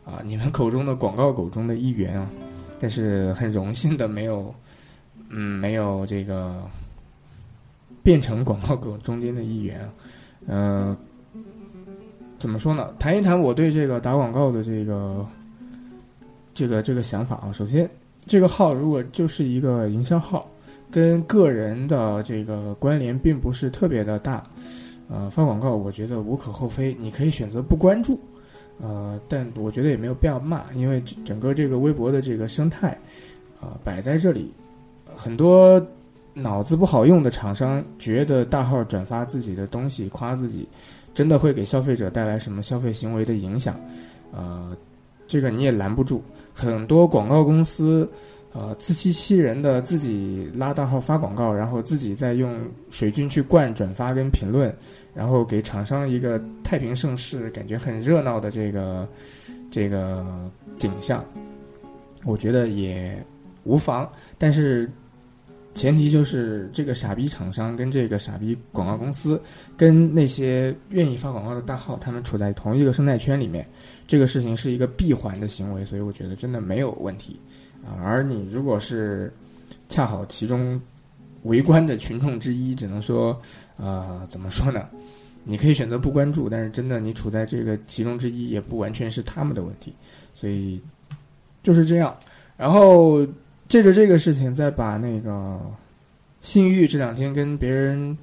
[0.06, 2.30] 啊，你们口中的广告狗中的一员啊，
[2.80, 4.56] 但是很荣幸的没有，
[5.28, 6.64] 嗯，没有这个
[8.02, 9.90] 变成广告狗中间的一员啊。
[10.48, 10.98] 嗯，
[12.40, 12.94] 怎么说呢？
[12.98, 15.28] 谈一谈我对这个打广告的这个
[16.54, 17.52] 这个这个想法啊。
[17.52, 17.90] 首先。
[18.26, 20.50] 这个号如果就是一个营销号，
[20.90, 24.42] 跟个人的这个关联并不是特别的大，
[25.10, 28.20] 呃，发广告我觉得无可厚非，你可以选择不关注，
[28.82, 32.98] 呃，但我觉得也没有必要骂，因为整个这个微博的这个生态，
[33.60, 34.52] 啊，摆在这里，
[35.16, 35.86] 很多
[36.34, 40.68] 脑子不好用的厂商觉得大号转发自己的东西夸自己，
[41.14, 43.80] 真的会给消费者带来什么消费行为的影响，
[44.32, 44.76] 呃。
[45.26, 46.22] 这个你也拦不住，
[46.54, 48.08] 很多广告公司，
[48.54, 52.56] 呃，自欺欺人的自己拉大号发广告，然后自己再用
[52.90, 54.74] 水军去灌转发跟评论，
[55.14, 59.08] 然后给厂商一个太平盛世，感觉很热闹的这个
[59.70, 60.26] 这个
[60.78, 61.26] 景象，
[62.24, 63.18] 我觉得也
[63.64, 64.90] 无妨，但是。
[65.76, 69.42] 前提就是这个傻逼厂商跟这个傻逼广告公司，
[69.76, 73.68] 跟那些愿意发广告的大号，他们处在同一个生态圈里面，
[74.06, 77.40] 这个事情是一个闭环的行为，所以我觉得真的没有问题
[77.86, 78.02] 啊。
[78.04, 79.32] 而你如果是
[79.90, 80.80] 恰好其中
[81.44, 83.40] 围观的群众之一，只能说，
[83.78, 84.88] 呃，怎么说呢？
[85.44, 89.94] 你可以选择不关注，但是真的你处在这个其中之一，也不完全是他们的问题，
[90.34, 90.82] 所以
[91.62, 92.18] 就是这样。
[92.58, 93.26] 然后。
[93.70, 95.60] 借着这个事情，再把那个
[96.42, 98.16] 信誉这两天跟别人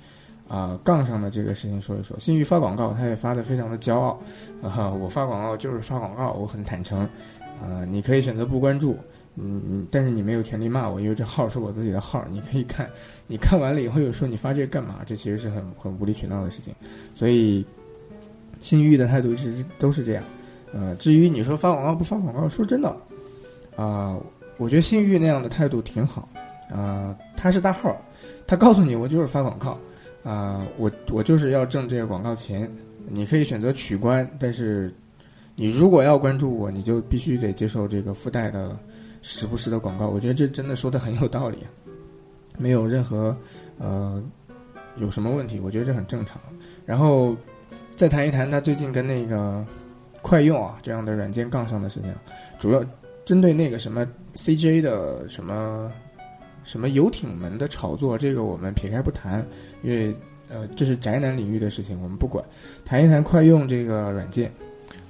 [0.47, 2.17] 啊杠上的这个事情说一说。
[2.21, 4.21] 信誉发广告，他也发的非常的骄傲
[4.63, 4.89] 啊！
[4.89, 7.01] 我发广告就是发广告，我很坦诚
[7.61, 7.85] 啊！
[7.89, 8.97] 你可以选择不关注，
[9.43, 12.89] 嗯嗯，但是你没有权利骂我，因为这号是我自己的号，你可以看。
[13.27, 15.01] 你看完了以后又说你发这个干嘛？
[15.07, 16.75] 这其实是很很无理取闹的事情。
[17.15, 17.65] 所以
[18.61, 20.25] 信誉的态度是都是这样。
[20.73, 22.95] 呃，至于你说发广告不发广告，说真的
[23.77, 24.17] 啊。
[24.57, 26.29] 我觉得信誉那样的态度挺好，
[26.71, 27.97] 啊，他是大号，
[28.47, 29.79] 他告诉你我就是发广告，
[30.23, 32.71] 啊，我我就是要挣这个广告钱，
[33.09, 34.93] 你可以选择取关，但是
[35.57, 38.79] 你如果要关注我，你就必须得接受这个附带的
[39.23, 40.09] 时不时的广告。
[40.09, 41.59] 我觉得这真的说的很有道理，
[42.59, 43.37] 没有任何
[43.79, 44.23] 呃
[44.97, 46.41] 有什么问题，我觉得这很正常。
[46.87, 47.37] 然后
[47.97, 49.65] 再谈一谈他最近跟那个
[50.23, 52.15] 快用啊这样的软件杠上的事情，
[52.59, 52.85] 主要。
[53.27, 54.05] 针对那个什么
[54.35, 55.93] CJ 的什么
[56.65, 59.47] 什么游艇门的炒作，这个我们撇开不谈，
[59.83, 60.13] 因为
[60.49, 62.45] 呃这是宅男领域的事情，我们不管。
[62.85, 64.53] 谈一谈快用这个软件，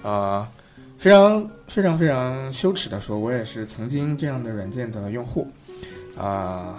[0.03, 0.47] 呃，
[1.01, 5.49] 非常非常非常羞耻的说，我也是曾经这样的软件的用户。
[6.15, 6.79] 啊，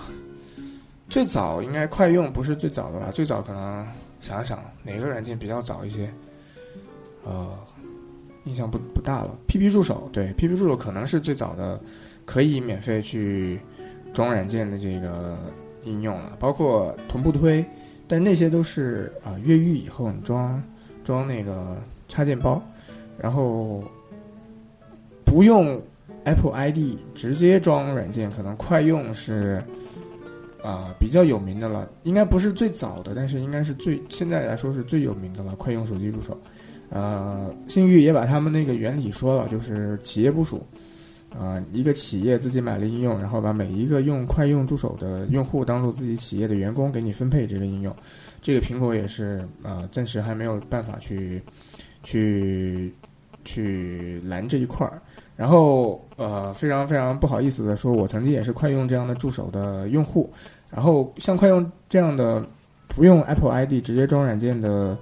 [1.10, 3.10] 最早应该快用不是最早的吧？
[3.12, 3.84] 最早可能
[4.22, 6.08] 想想哪个软件比较早一些？
[7.26, 7.50] 呃。
[8.46, 9.38] 印象不不大了。
[9.46, 11.80] P P 助手对 P P 助手可能是最早的
[12.26, 13.60] 可以免费去
[14.16, 15.38] 装软件的这个
[15.84, 17.64] 应用了，包括同步推，
[18.08, 20.60] 但那些都是啊越狱以后你装
[21.04, 22.60] 装那个插件包，
[23.16, 23.84] 然后
[25.32, 25.82] 不用
[26.26, 29.64] Apple I D 直接装软件，可能快用是
[30.62, 35.56] 啊比较有名的了，应该不是最早的，但是应该是最现在来说是最有名的了。
[35.56, 36.38] 快用手机助手。
[36.90, 40.62] 呃，信誉也把他们那个原理说了，就是企业部署，
[41.40, 47.96] 啊，一个企业自己买了应用，然后把每一个用快用助手的用户当做自己企业的员工，给你分配这个应用。
[48.42, 51.42] 这个苹果也是，呃，暂时还没有办法去，
[52.04, 52.94] 去，
[53.46, 55.02] 去拦这一块儿。
[55.36, 60.30] 然后，呃，非常非常不好意思的说，我曾经也是快用这样的助手的用户。
[60.70, 62.46] 然后，像快用这样的
[62.88, 64.98] 不用 Apple ID 直接装软件的。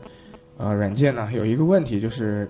[0.62, 2.46] 呃，软件呢有一个问题，就是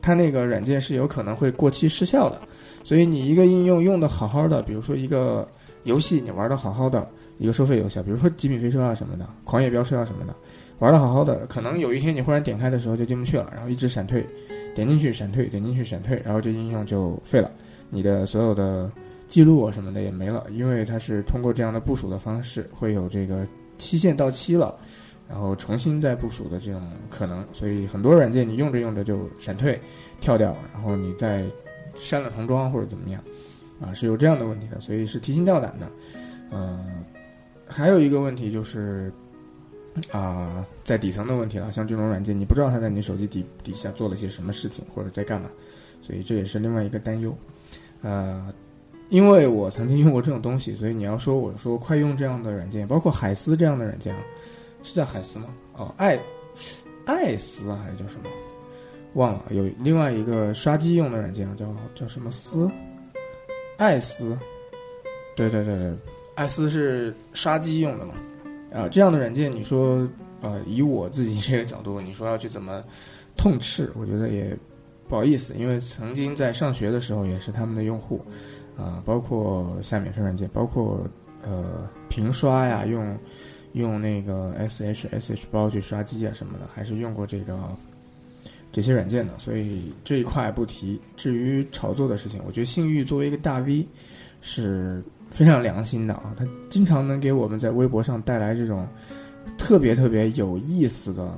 [0.00, 2.38] 它那个软件是有可能会过期失效的，
[2.84, 5.44] 所以你一个应用用的好好的，比如说一个
[5.82, 7.04] 游戏你玩的好好的，
[7.36, 10.32] 一个收费游戏，比如说极品飞车啊什么的，狂野飙车啊什么的，
[10.78, 14.24] 玩的好好的，可能有一天你忽然点开的时候就进不去了，然后一直闪退，
[14.78, 17.50] 点进去闪退，点进去闪退，然后这应用就废了，
[17.90, 18.88] 你的所有的
[19.26, 23.44] 记录啊什么的也没了，因为它是通过这样的部署的方式，会有这个
[23.76, 24.78] 期限到期了。
[25.28, 29.78] 然后重新再部署的这种可能，所以很多软件你用着用着就闪退、
[30.20, 31.44] 跳掉，然后你再
[31.96, 33.20] 删了重装或者怎么样，
[33.80, 35.90] 啊，是有这样的问题的，所以是提心吊胆的。
[36.52, 37.02] 嗯，
[37.66, 39.12] 还有一个问题就是
[40.10, 45.48] 啊、在底层的问题了，像这种软件，你不知道它在你手机底底下做了些什么事情或者在干嘛，
[46.02, 47.36] 所以这也是另外一个担忧。
[48.02, 48.52] 呃，
[49.08, 54.22] 因为我曾经用过这种东西，所以你要说我说快用这样的软件，包括海思这样的软件啊，
[54.82, 55.48] 是叫海思吗？
[55.74, 56.18] 哦，爱
[57.04, 58.28] 爱思，还是叫什么？
[59.14, 59.44] 忘了。
[59.50, 62.70] 有另外一个刷机用的软件，叫叫什么思？
[63.78, 64.38] 爱思。
[65.34, 65.96] 对对对对，
[66.34, 68.14] 爱思是刷机用的嘛？
[68.72, 70.08] 啊、这样的软件，你说
[70.40, 72.82] 呃，以我自己这个角度，你说要去怎么
[73.36, 74.56] 痛斥，我觉得也
[75.08, 78.20] 不好意思，因为曾经在上学的时候也是他们的用户，
[78.76, 81.00] 啊、包括下免费软件，包括
[81.42, 83.18] 呃屏刷呀，用
[83.72, 87.58] 用那个 SH SH 包去刷机啊什么的，还是用过这个
[88.70, 91.00] 这些软件的，所以这一块不提。
[91.16, 93.86] 至于炒作的事情，我觉得信誉作为一个大 V
[94.40, 98.86] 是非常良心的啊，他经常能给我们在微博上带来这种
[99.56, 101.32] 特别特别有意思的、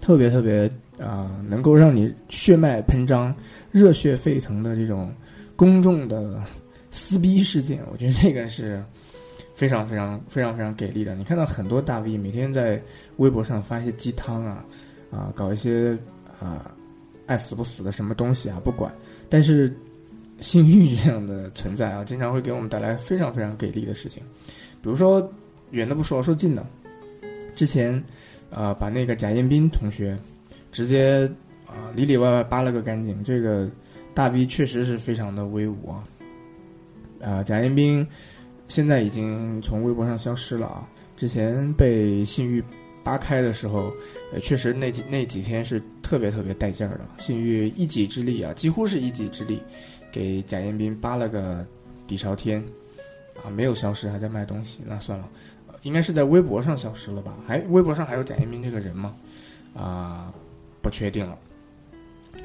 [0.00, 3.34] 特别特别啊、能够让你血脉喷张、
[3.70, 5.12] 热血沸腾的这种
[5.56, 6.40] 公众的
[6.90, 8.82] 撕逼事件，我觉得这个是
[9.52, 11.14] 非常非常非常非常给力的。
[11.14, 12.80] 你看到很多大 V 每天在
[13.16, 14.64] 微博上发一些鸡汤啊
[15.10, 15.98] 啊，搞一些
[16.40, 16.70] 啊
[17.26, 18.92] 爱死不死的什么东西啊，不管，
[19.28, 19.74] 但是。
[20.42, 24.22] 性欲这样的存在啊，经常会给我们带来非常非常给力的事情，
[24.82, 25.32] 比如说
[25.70, 26.66] 远的不说，说近的，
[27.54, 28.02] 之前
[28.50, 30.18] 啊、把那个贾彦斌同学
[30.70, 31.26] 直接
[31.66, 33.70] 啊、里里外外扒了个干净，这个
[34.12, 36.04] 大 V 确实是非常的威武啊，
[37.22, 38.06] 啊、贾彦斌
[38.68, 42.62] 现在已经从微博上消失了啊，之前被信誉
[43.02, 43.90] 扒开的时候，
[44.42, 49.60] 确实那几那几天是特别特别带劲儿的，信誉一己之力啊，几乎是一己之力。
[50.12, 51.66] 给贾彦斌扒了个
[52.06, 52.62] 底朝天，
[53.42, 55.26] 啊，没有消失，还在卖东西，那算了，
[55.82, 57.34] 应该是在微博上消失了吧？
[57.46, 59.16] 还微博上还有贾彦斌这个人吗？
[59.74, 60.30] 啊，
[60.82, 61.38] 不确定了。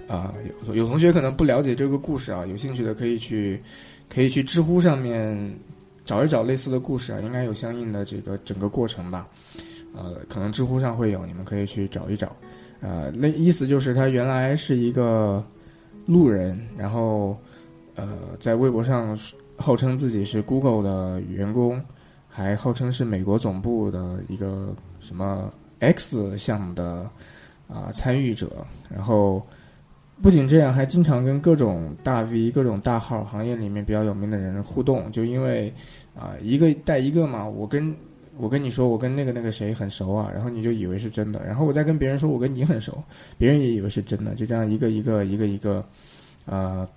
[0.07, 0.33] 啊，
[0.65, 3.61] 有有同学可能不了解这个故事啊，有兴趣的可以去
[4.09, 5.53] 可以去知乎上面
[6.05, 9.27] 找一找类似的故事啊，应该有相应的这个整个过程吧。
[9.93, 12.33] 呃，可能知乎上会有，你们可以去找一找。
[12.79, 15.43] 呃，那意思就是他原来是一个
[16.05, 17.37] 路人，然后。
[17.97, 18.07] 呃，
[18.39, 19.17] 在微博上
[19.57, 21.83] 号称自己是 Google 的员工，
[22.29, 27.09] 还号称是美国总部的一个什么 X 项目的
[27.67, 28.63] 啊、参与者。
[28.87, 29.41] 然后
[30.21, 35.11] 不仅这样，还经常跟各种大 V、各种大号、行业里面比较有名的人互动。
[35.11, 35.73] 就因为
[36.15, 37.95] 啊、一个带一个嘛，我跟
[38.37, 43.03] 我跟你说我跟那个那个谁很熟啊，然后你就以为是真的，然后我再跟别人说我跟你很熟，
[43.39, 45.83] 别人也以为是真的，就这样一个一个一个一个，
[46.45, 46.87] 呃。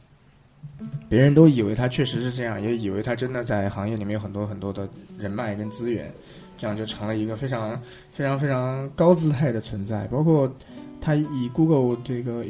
[1.09, 6.11] 别人都以为他确实是这样，也以为他真的在行业里面有很多很多的人脉跟资源，
[6.57, 7.79] 这样就成了一个非常
[8.12, 10.07] 非常非常高姿态的存在。
[10.07, 10.51] 包括
[11.01, 12.44] 他以 Google 这个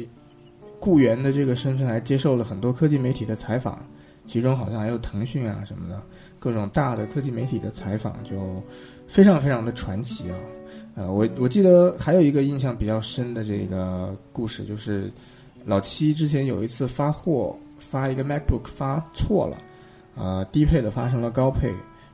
[0.79, 3.83] 雇员的这个身份来接受了很多科技媒体的采访，
[4.27, 5.99] 其中好像还有腾讯啊什么的
[6.37, 8.61] 各种大的科技媒体的采访，就
[9.07, 10.37] 非常非常的传奇啊。
[10.93, 15.11] 呃，我我记得还有一个印象比较深的这个故事，就是
[15.65, 17.57] 老七之前有一次发货。
[17.91, 19.57] 发一个 MacBook 发错了，
[20.15, 21.69] 呃，低配的发成了高配，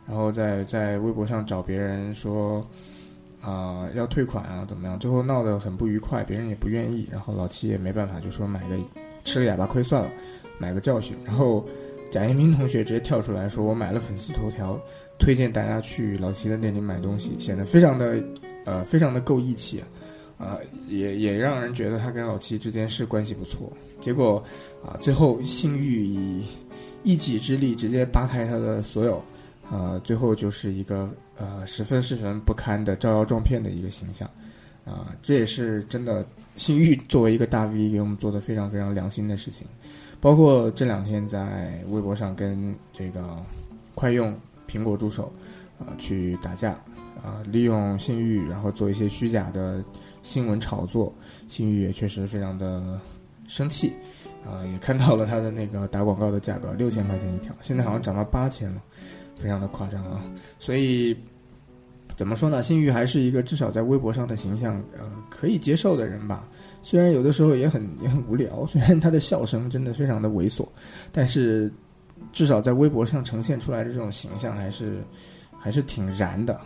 [0.07, 2.65] 然后在在微博上找别人说，
[3.43, 4.97] 啊、要退款啊，怎么样？
[4.97, 8.75] 最后闹得很不愉快，别人也不愿意，然后老七也没办法，就说买个
[9.23, 10.09] 吃个哑巴亏算了，
[10.57, 11.15] 买个教训。
[11.23, 11.63] 然后
[12.09, 14.79] 贾一鸣同学直接跳出来说，我买了粉丝头条，
[15.19, 18.19] 推荐大家去老七的店里买东西，显得非常的
[18.65, 19.83] 呃非常的够义气。
[20.37, 23.73] 啊、也也让人觉得他跟老七之间是关系不错。
[23.99, 24.43] 结果
[24.85, 26.45] 啊，最后信誉以
[27.01, 29.19] 一己之力直接扒开他的所有，
[29.71, 34.29] 呃，最后就是一个呃十分十分不堪的招摇撞骗的一个形象。
[34.85, 36.23] 啊、这也是真的，
[36.55, 39.65] 信誉作为一个大 V 给我们做的非常非常良心的事情。
[40.21, 43.43] 包括这两天在微博上跟这个
[43.95, 45.33] 快用苹果助手
[45.79, 46.73] 啊、去打架
[47.23, 49.83] 啊、利用信誉然后做一些虚假的。
[50.27, 51.13] 新闻炒作，
[51.47, 52.99] 信誉也确实非常的
[53.47, 53.93] 生气，
[54.45, 58.81] 啊、也看到了他的那个打广告的价格六千块钱一条，现在好像涨到八千了，
[59.37, 60.21] 非常的夸张啊。
[60.59, 61.15] 所以
[62.17, 62.61] 怎么说呢？
[62.61, 66.45] 信誉还是一个至少在微博上的形象，呃，可以接受的人吧。
[66.83, 70.67] 虽然有的时候也很也很无聊，虽然他的笑声真的非常的猥琐，
[71.09, 71.71] 但是
[72.33, 75.01] 至少在微博上呈现出来的这种形象还是
[75.57, 76.59] 还是挺燃的，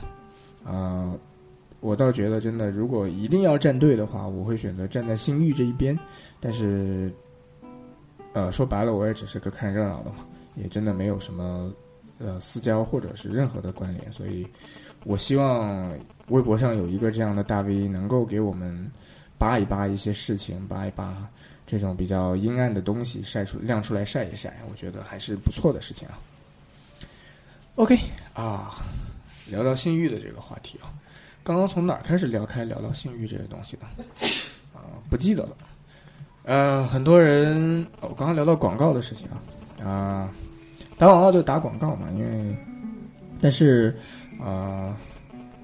[0.64, 1.14] 啊、
[1.82, 5.98] 我倒觉得，真的，如果一定要站队的话，我会选择站在信誉这一边。
[6.40, 7.12] 但是，
[8.34, 10.18] 呃，说白了，我也只是个看热闹的嘛，
[10.56, 11.74] 也真的没有什么
[12.20, 14.48] 呃私交或者是任何的关联，所以
[15.04, 15.92] 我希望
[16.28, 18.90] 微博上有一个这样的大 V 能够给我们
[19.38, 21.28] 扒一扒一些事情，扒一扒
[21.66, 26.20] 这种比较阴暗的东西，晒出亮出来晒一晒，我觉得还是不错的事情啊。
[27.76, 27.98] OK
[28.36, 28.76] 啊，
[29.50, 30.94] 聊聊性欲的这个话题啊，
[31.44, 33.84] 刚刚从哪儿开始聊开聊到性欲这个东西的？
[34.74, 35.58] 啊，不记得了。
[36.44, 39.28] 呃，很多人，我刚刚聊到广告的事情
[39.80, 40.32] 啊，啊，
[40.98, 42.56] 打广告就打广告嘛，因为，
[43.40, 43.96] 但是，
[44.40, 44.96] 啊，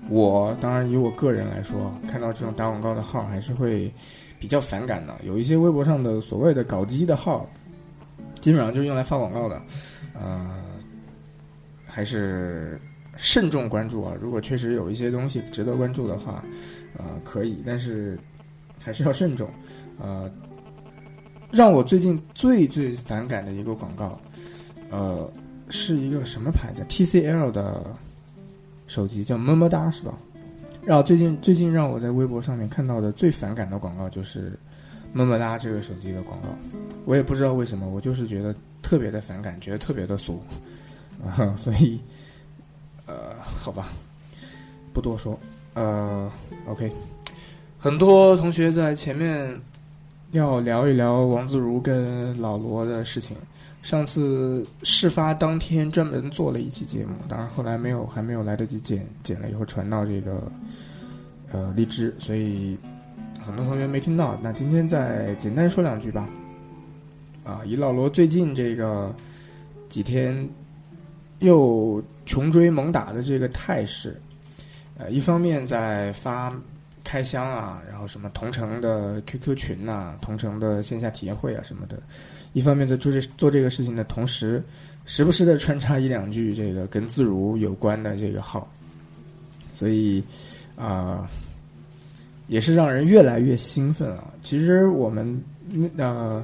[0.09, 3.91] 我当然以我个人来说，看到这种打广告的号还是会
[4.39, 5.15] 比较反感的。
[5.23, 7.47] 有一些微博上的所谓的搞基的号，
[8.39, 9.61] 基本上就是用来发广告的，
[10.13, 10.63] 呃，
[11.85, 12.79] 还是
[13.17, 14.13] 慎重关注啊。
[14.21, 16.43] 如果确实有一些东西值得关注的话，
[16.97, 18.17] 呃，可以，但是
[18.79, 19.49] 还是要慎重，
[19.99, 20.31] 呃。
[21.49, 24.19] 让我最近最最反感的一个广告，
[24.91, 25.31] 呃，
[25.69, 27.85] 是一个什么牌子？TCL 的
[28.85, 30.13] 手机叫么么哒，是吧？
[30.83, 34.59] 然后最近最近让我在微博上面看到的最反感的广告就是
[35.13, 36.49] 么么哒这个手机的广告。
[37.05, 40.41] 我也不知道为什么，我就是觉得特别的反感，觉得特别的俗
[41.25, 41.55] 啊。
[41.55, 41.97] 所以，
[43.67, 43.89] 好吧，
[44.93, 45.37] 不多说。
[45.73, 46.31] 呃
[46.69, 46.89] ，OK，
[47.77, 49.59] 很多同学在前面。
[50.31, 53.35] 要聊一聊王自如跟老罗的事情。
[53.81, 60.51] 上次事发当天专门做了一期节目，当然后来没有，还没有来得及剪，剪了以后传到这个
[61.51, 62.77] 呃荔枝，所以
[63.45, 64.37] 很多同学没听到。
[64.41, 66.27] 那今天再简单说两句吧。
[67.43, 69.13] 啊，以老罗最近这个
[69.87, 70.47] 几天
[71.39, 74.19] 又穷追猛打的这个态势，
[74.97, 76.53] 呃，一方面在发。
[77.03, 81.97] 开箱啊，然后什么同城的 QQ 群呐，同城的线下体验会啊什么的，
[82.51, 84.61] 一方面在做这做这个事情的同时，
[85.05, 88.69] 时不时的穿插一两句这个跟自如有关的这个号，
[89.73, 90.21] 所以
[90.75, 91.25] 啊，
[92.47, 94.25] 也是让人越来越兴奋啊。
[94.43, 95.41] 其实我们
[95.95, 96.43] 那呃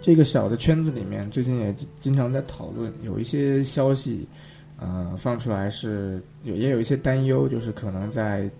[0.00, 4.26] 这个小的圈子里面，最近也经常在讨论，有一些消息
[4.78, 8.50] 呃放出来是有也有一些担忧，就是可能在。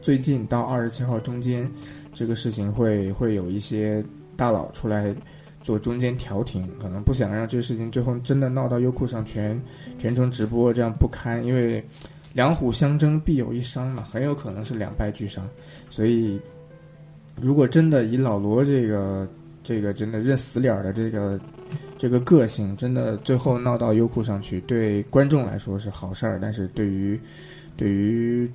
[0.00, 1.68] 最近到二十七号中间，
[2.14, 4.02] 这个事情会会有一些
[4.36, 5.12] 大佬出来
[5.60, 9.60] 做中间调停，可能不想让这个事情最后真的闹到优酷上全
[9.98, 11.44] 全程直播，这样不堪。
[11.44, 11.84] 因为
[12.32, 15.46] 两虎相争必有一伤嘛，很有可能是两败俱伤。
[15.90, 16.40] 所以，
[17.34, 19.28] 如果真的以老罗这个
[19.68, 21.38] 这个真的认死理儿的这个
[21.98, 27.20] 这个个性，真的最后闹到优酷上去，对观众来说是好事儿，但是对于
[27.76, 28.50] 对于。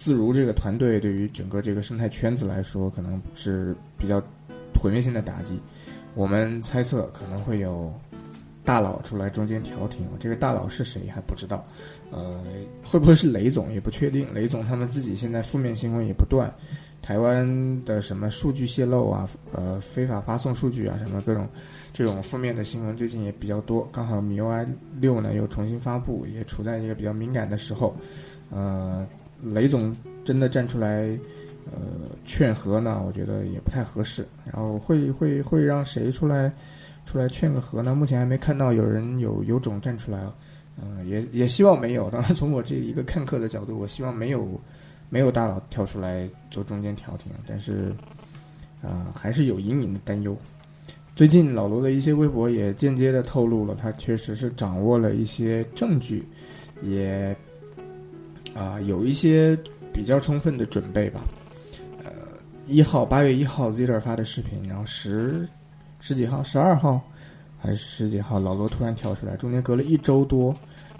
[0.00, 4.22] 自如这个团队对于整个这个生态圈子来说，可能是比较
[4.80, 5.58] 毁灭性的打击。
[6.14, 7.92] 我们猜测可能会有
[8.64, 11.66] 大佬出来中间调停，这个大佬是谁还不知道。
[12.12, 12.40] 呃，
[12.84, 14.32] 会不会是雷总也不确定。
[14.32, 16.48] 雷总他们自己现在负面新闻也不断，
[17.08, 21.48] 台湾的什么数据泄露啊，呃，非法发送数据啊，什么各种
[21.90, 23.88] 这种负面的新闻最近也比较多。
[23.90, 24.66] 刚好米 UI
[25.00, 27.96] 六呢又重新发布，也处在一个比较敏感的时候，
[28.50, 29.06] 呃。
[29.40, 31.18] 雷总真的站出来，
[31.72, 33.02] 呃，劝和呢？
[33.06, 34.26] 我觉得也不太合适。
[34.44, 36.52] 然后会会会让谁出来
[37.06, 37.94] 出来劝个和呢？
[37.94, 40.20] 目前还没看到有人有有种站出来。
[40.76, 42.10] 嗯，也也希望没有。
[42.10, 44.46] 当然，从我这一个看客的角度，我希望没有
[45.08, 47.32] 没有大佬跳出来做中间调停。
[47.46, 47.94] 但是，
[48.82, 50.36] 啊，还是有隐隐的担忧。
[51.14, 56.26] 最近老罗的一些微博也间接的透露了，他确实是掌握了一些证据，
[56.82, 57.36] 也。
[58.54, 59.56] 啊，有一些
[59.92, 61.20] 比较充分的准备吧。
[62.02, 62.10] 呃，
[62.66, 65.48] 一号八月一号 Ziller 发的视频，然后十
[66.00, 67.00] 十几号、十二号
[67.56, 70.52] 还是十几号，老罗突然跳出来，中间隔了一周多。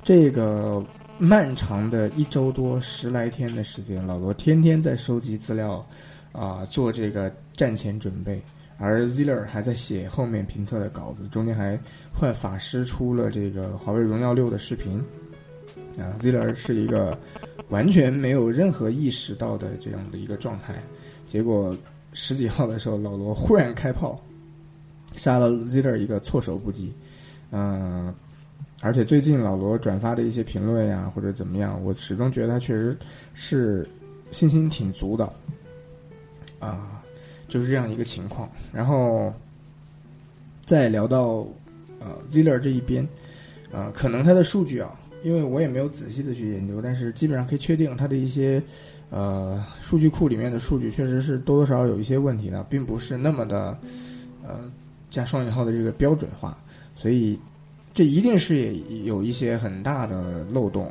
[0.05, 0.81] 这个
[1.19, 5.85] 漫长的一周多十来天的时间，老罗天天在收集资料，
[6.31, 8.41] 啊，做这个战前准备，
[8.79, 11.79] 而 Ziller 还在写后面评测的稿子，中间还
[12.15, 15.03] 换法师出了这个华为荣耀六的视频。
[15.99, 17.19] 啊，Ziller 是一个
[17.71, 20.81] 完全没有任何意识到的这样的一个状态，
[21.27, 21.77] 结果
[22.13, 24.23] 十几号的时候，老罗忽然开炮，
[25.17, 26.93] 杀了 Ziller 一个措手不及。
[27.51, 28.15] 嗯，
[28.81, 32.97] 而且最近老罗转发的一些评论呀，或者怎么样，我始终觉得他确实
[33.35, 33.89] 是
[34.31, 35.33] 信心挺足的。
[36.59, 37.03] 啊，
[37.49, 38.49] 就是这样一个情况。
[38.73, 39.33] 然后
[40.65, 41.47] 再聊到
[42.01, 43.07] 呃 Ziller 这一边，
[43.73, 44.99] 啊，可能他的数据啊。
[45.25, 48.63] 因为我也没有仔细的去研究，但是基本上可以确定它的一些，
[49.11, 53.77] 呃，数据库里面的数据确实是多多少少有一些问题的，并不是那么的，
[54.47, 54.71] 呃，
[55.11, 56.57] 加双引号的这个标准化。
[56.95, 57.37] 所以，
[57.99, 60.89] 这一定是有一些很大的漏洞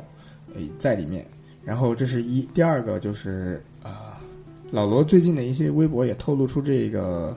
[0.78, 1.26] 在里面。
[1.64, 4.20] 然后这是一，第二个就是啊，
[4.70, 7.34] 老罗最近的一些微博也透露出这个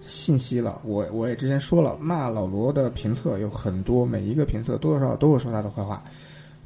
[0.00, 0.80] 信息了。
[0.84, 6.00] 我我也之前说了，骂老罗的评测有很多，每一个评测多多少少都会说他的坏话，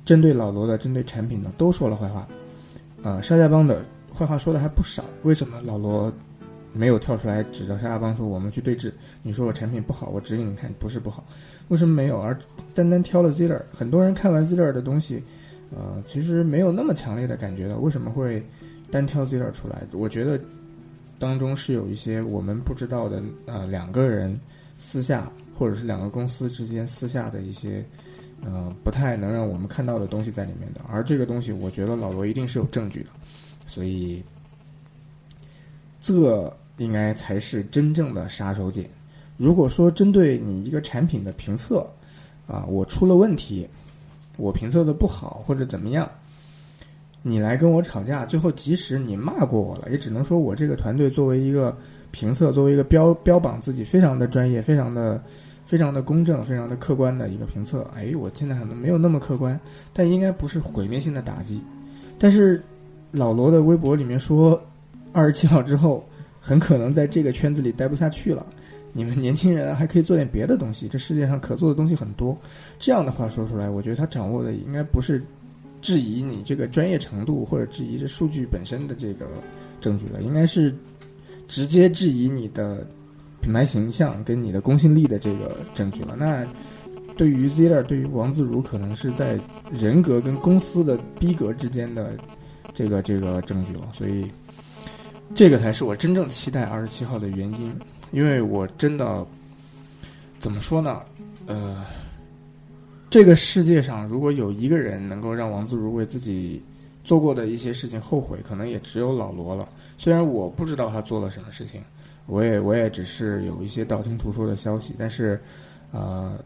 [0.05, 2.28] 针对老罗的、针对产品的都说了坏话。
[3.03, 3.82] 呃，沙家帮的
[4.12, 5.03] 坏话说的还不少。
[5.22, 6.12] 为什么老罗
[6.73, 8.93] 没有跳出来指着沙家帮说我们去对峙？
[9.23, 11.25] 你说我产品不好，我指给你看，不是不好。
[11.68, 12.20] 为什么没有？
[12.20, 12.37] 而
[12.75, 13.61] 单单挑了 Ziller？
[13.77, 15.23] 很多人看完 Ziller 的东西，
[15.70, 17.77] 呃，其实没有那么强烈的感觉的。
[17.77, 18.43] 为什么会
[18.91, 19.83] 单挑 Ziller 出来？
[19.93, 20.41] 我觉得
[21.18, 24.39] 当中是有一些我们不知道的，呃，两个人
[24.79, 27.85] 私下或者是两个公司之间私下的一些。
[28.45, 33.11] 呃，不太能让我们看到的东西在里面的，而这个东西，我觉得老罗一定是有证据的，
[33.66, 34.20] 所以
[36.01, 38.87] 这应该才是真正的杀手锏。
[39.37, 41.87] 如果说针对你一个产品的评测，
[42.47, 43.68] 啊，我出了问题，
[44.37, 46.09] 我评测的不好或者怎么样，
[47.23, 51.77] 你来跟我吵架，最后即使你骂过我了，也只能说我这个团队作为一个
[52.11, 55.23] 评测，作为一个标标榜自己非常的专业，非常的。
[55.64, 57.89] 非常的公正，非常的客观的一个评测。
[57.97, 59.59] 哎，我现在可能没有那么客观，
[59.91, 61.62] 但应该不是毁灭性的打击。
[62.18, 62.62] 但是
[63.11, 64.61] 老罗的微博里面说，
[65.14, 66.07] 二十七号之后
[66.43, 68.45] 很可能在这个圈子里待不下去了。
[68.93, 72.36] 你们 年轻人还可以做点别的东西，这世界上可做的东西很多。
[72.78, 75.22] 这样的话说出来，我觉得他掌握的应该不是
[75.80, 79.26] 质疑你这个专业程度或者质疑这数据本身的这个
[79.80, 80.74] 证据了，应该是
[81.47, 82.84] 直接质疑你的。
[83.43, 86.14] 品牌形象跟你的公信力的这个证据了。
[86.16, 86.47] 那
[87.16, 89.36] 对于 Zler，对于王自如，可能是在
[89.72, 92.12] 人格跟公司的逼格之间的
[92.72, 93.88] 这个这个证据了。
[93.93, 94.30] 所以，
[95.35, 97.74] 这个才是我真正期待二十七号的原因。
[98.11, 99.26] 因为我真的
[100.39, 101.01] 怎么说呢？
[101.47, 101.85] 呃，
[103.09, 106.62] 这个世界上如果有一个人能够让王自如为自己
[107.03, 109.68] 做过的一些事情后悔，可能也只有老罗了。
[109.97, 111.83] 虽然我不知道他做了什么事情。
[112.26, 115.43] 我也我也只是有一些道听途说的消息，但是，
[115.91, 116.39] 呃，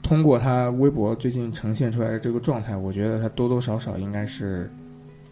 [0.00, 4.70] 通过他微博最近呈现出来的这个状态，我觉得他多多少少应该是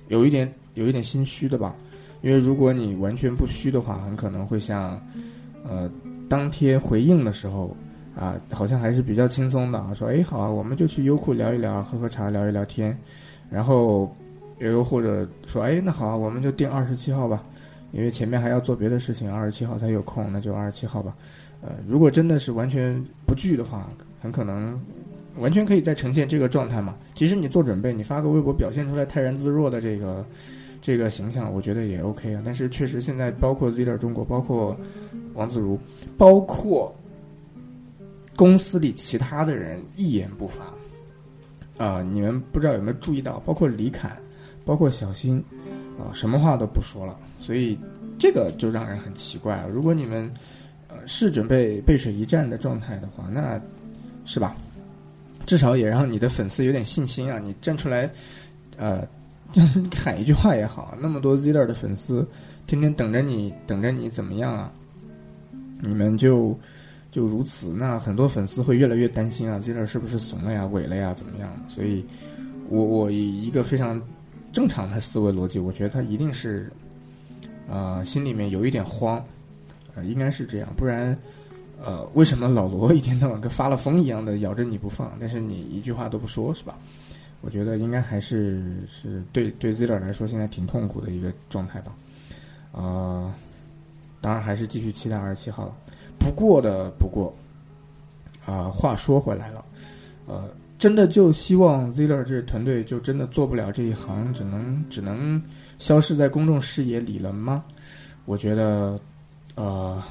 [0.09, 1.77] 有一点有一点心虚的吧。
[2.25, 4.99] 因为如果你完全不虚的话，很可能会像
[5.62, 5.91] 呃
[6.27, 7.77] 当天回应的时候
[8.16, 12.99] 啊，好像还是比较轻松的，说哎好啊，我们就去优酷聊一聊，喝喝茶，聊一聊天，
[13.51, 14.11] 然后
[14.59, 17.45] 又或者说哎那好啊，我们就定二十七号吧。
[17.93, 21.14] 因为前面还要做别的事情，二十七号才有空，那就二十七号吧。
[21.61, 23.89] 呃，如果真的是完全不聚的话，
[24.20, 24.81] 很可能
[25.37, 26.97] 完全可以再呈现这个状态嘛。
[27.12, 30.27] 即使你做准备，你发个微博表现出来泰然自若的这个
[30.85, 32.43] 这个形象，我觉得也 OK 啊。
[32.45, 34.76] 但是确实现在包括 Z 点中国，包括
[35.32, 35.78] 王自如，
[36.18, 36.95] 包括
[38.37, 40.62] 公司里其他的人一言不发。
[41.82, 44.18] 啊，你们不知道有没有注意到，包括李侃，
[44.62, 45.43] 包括小新。
[45.97, 47.78] 啊，什么话都不说了，所以
[48.18, 49.68] 这个就让人很奇怪了。
[49.70, 50.30] 如果你们
[50.89, 53.59] 呃是准备背水一战的状态的话，那
[54.26, 54.55] 是吧？
[55.47, 57.39] 至少也让你的粉丝有点信心啊！
[57.39, 58.11] 你站出来，
[58.76, 59.07] 呃，
[59.95, 60.97] 喊一句话也好。
[61.01, 62.27] 那么多 Zer 的粉丝，
[62.67, 64.73] 天天等着你，等着你怎么样啊？
[65.81, 66.59] 你们就
[67.11, 71.51] 就如此，那很多粉丝会越来越担心啊，Zer 是不是怂了呀、萎了呀、怎么样？
[71.69, 72.05] 所以，
[72.69, 74.01] 我我以一个非常。
[74.53, 76.71] 正常的思维逻辑，我觉得他一定是，
[77.69, 79.21] 呃，心里面有一点慌，
[79.97, 81.19] 呃，应该是这样，不然，
[81.85, 86.79] 呃，为什么老罗一天到晚跟发了疯一样的咬着你不放，但是你一句话都不说，是吧？
[87.45, 91.95] 我觉得应该还是是对对 Ziller 来说现在挺痛苦的一个状态吧，
[92.73, 93.33] 呃，
[94.21, 95.77] 当然还是继续期待二十七号了。
[96.19, 97.35] 不过的不过，
[98.47, 99.65] 啊，话说回来了，
[100.27, 100.49] 呃。
[100.77, 105.41] 真的就希望 Ziller 这团队就真的做不了这一行，只能只能
[105.79, 107.65] 消失在公众视野里了吗？
[108.27, 109.01] 我觉得，
[109.55, 110.03] 呃，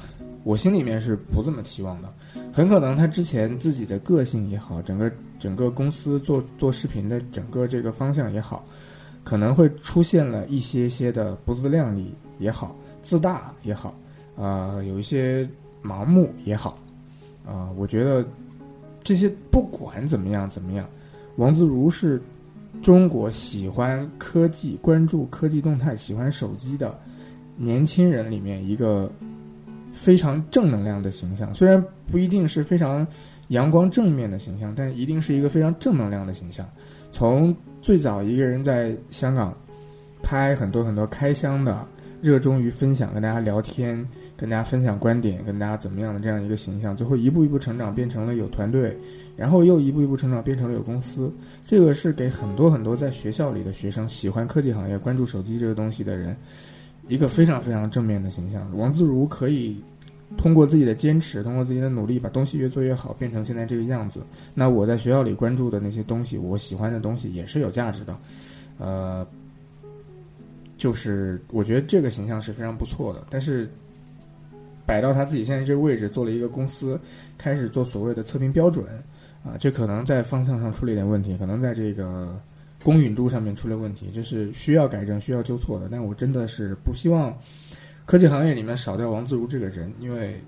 [0.42, 2.12] 我心里面是不这么期望的。
[2.52, 8.64] 很可能他之前自己的个性也好，整个整个公司做做视频的整个这个方向也好，
[9.22, 13.94] 可能会出现了一些些的不自量力也好，自大也好，
[14.36, 15.48] 啊，有一些
[15.82, 16.78] 盲目也好，
[17.46, 18.24] 啊，我觉得。
[19.06, 20.88] 这些不管怎么样怎么样，
[21.36, 22.18] 王自如是
[22.80, 26.98] 中国喜欢科技、关注科技动态、喜欢手机的
[27.56, 29.10] 年轻人里面一个
[29.92, 31.52] 非常正能量的形象。
[31.54, 33.06] 虽然不一定是非常
[33.48, 36.68] 阳光正面的形象，但一定是一个非常正能量的形象。
[37.10, 39.56] 从最早一个人在香港
[40.22, 41.86] 拍很多很多开箱的，
[42.20, 44.04] 热衷于分享跟大家聊天，
[44.36, 48.96] 跟大家分享观点，跟大家怎么样的这样一个形象，最后一步一步成长变成了有团队，
[49.36, 51.32] 然后又一步一步成长变成了有公司。
[51.64, 56.34] 这个是给很多很多在学校里的学生，喜欢科技行业、关注手机这个东西的人，
[57.08, 58.68] 一个非常非常正面的形象。
[58.76, 59.82] 王自如可以
[60.36, 64.20] 通过自己的坚持，通过自己的努力，把东西越做越好，变成现在这个样子。
[64.54, 68.16] 那我在学校里关注的那些东西，我喜欢的东西也是有价值的，
[68.78, 69.26] 呃。
[70.76, 73.70] 就是我觉得这个形象是非常不错的，但是
[74.84, 77.00] 摆到他自己现在这个位置，做了一个公司，
[77.38, 78.84] 开始做所谓的测评标准，
[79.44, 82.38] 啊，这可能在方向上出了一点问题，可能在这个
[82.84, 85.88] 公允度上面出了问题，这是需要改正、需要纠错的。
[85.90, 87.36] 但我真的是不希望
[88.04, 90.40] 科技行业里面少掉王自如这个人，因为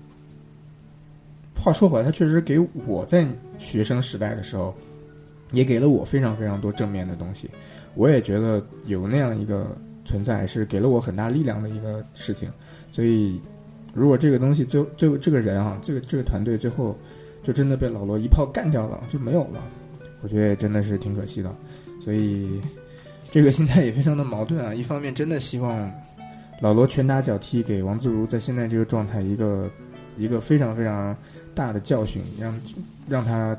[1.53, 3.27] 话说回来，他确实给我在
[3.59, 4.73] 学生时代的时候，
[5.51, 7.49] 也给了我非常非常多正面的东西，
[7.95, 9.75] 我也觉得有那样一个。
[10.07, 12.49] 存在是给了我很大力量的一个事情，
[12.93, 13.41] 所以
[13.93, 16.97] 如果这个东西最后最后这个人啊，这个这个团队最后
[17.43, 19.61] 就真的被老罗一炮干掉了，就没有了，
[20.21, 21.53] 我觉得真的是挺可惜的。
[22.07, 22.61] 所以
[23.33, 25.91] 这个心态也非常的矛盾啊，一方面真的希望
[26.61, 29.69] 老罗拳打脚踢，给王自如在现在这个状态一个
[30.17, 31.13] 一个非常非常
[31.53, 32.61] 大的教训，让
[33.09, 33.57] 让他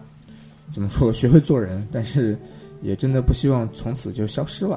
[0.72, 2.38] 怎么说 学会做人，但是
[2.80, 4.76] 也真的不希望从此就消失了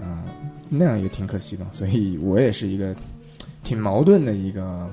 [0.00, 0.24] 啊。
[0.70, 2.96] 那样也挺可惜的，所以我也是一个
[3.62, 4.90] 挺矛盾的一个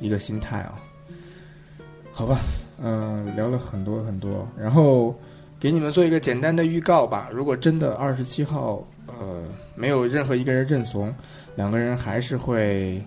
[0.00, 0.78] 一个心态啊。
[2.12, 2.38] 好吧，
[2.78, 5.18] 嗯，聊了很多很多，然后
[5.62, 7.30] 给你们做一个简单的预告吧。
[7.32, 9.44] 如果真的二十七号，呃，
[9.76, 11.14] 没有任何一个人认怂，
[11.54, 13.00] 两个人还是会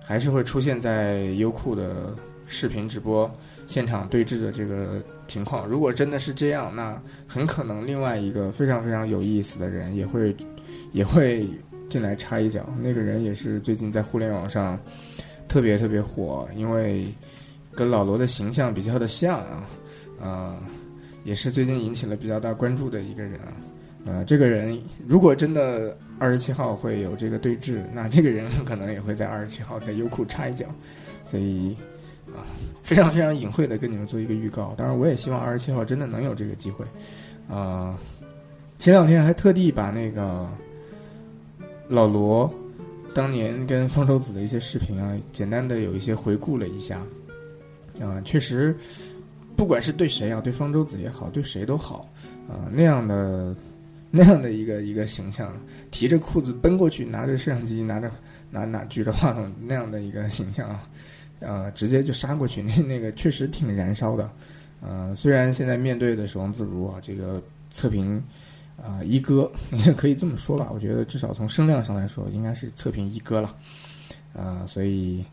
[0.00, 2.14] 还是会出现在优酷的
[2.46, 3.28] 视频直播
[3.66, 5.66] 现场对峙的这个情况。
[5.66, 6.96] 如果真的是这样，那
[7.26, 10.32] 很可能另外一个非常非常有意思的人也会。
[10.92, 11.46] 也会
[11.90, 14.78] 进来插一脚，那个人也是最近在互联网上
[15.46, 17.12] 特别特别火，因为
[17.72, 19.68] 跟老罗的形象比较的像啊，
[20.18, 20.56] 啊，
[21.28, 23.52] 也是最近引起了比较大关注的一个人啊，
[24.06, 30.64] 呃，这个人如果真的二十七号会有这个对峙，那这个人可能也会在二十七号在优酷插一脚，
[31.26, 31.76] 所以
[32.28, 32.40] 啊，
[32.82, 36.86] 非常非常隐晦的跟你们做一个预告，当然我也希望二十七号真的能有这个机会，
[37.46, 37.98] 啊，
[38.78, 40.48] 前两天还特地把那个。
[41.90, 42.52] 老罗
[43.14, 47.00] 当年跟方舟子的一些视频啊，简单的有一些回顾了一下，
[47.98, 48.76] 啊，确实，
[49.58, 52.08] 不管是对谁啊，对方舟子也好，对谁都好，
[52.48, 53.52] 啊，那样的
[54.08, 55.52] 那样的一个一个形象，
[55.90, 58.08] 提着裤子奔过去，拿着摄像机，拿着
[58.52, 60.88] 拿拿举着话筒那样的一个形象啊，
[61.40, 64.30] 呃，直接就杀过去，那那个确实挺燃烧的，
[64.80, 67.42] 呃，虽然现在面对的是王自如啊，这个
[67.72, 68.22] 测评。
[68.80, 69.50] 啊，一哥
[69.84, 73.52] 也可以这么说吧，我觉得至少从声量上来说，应该是测评一哥了。
[74.32, 75.24] 啊，所以，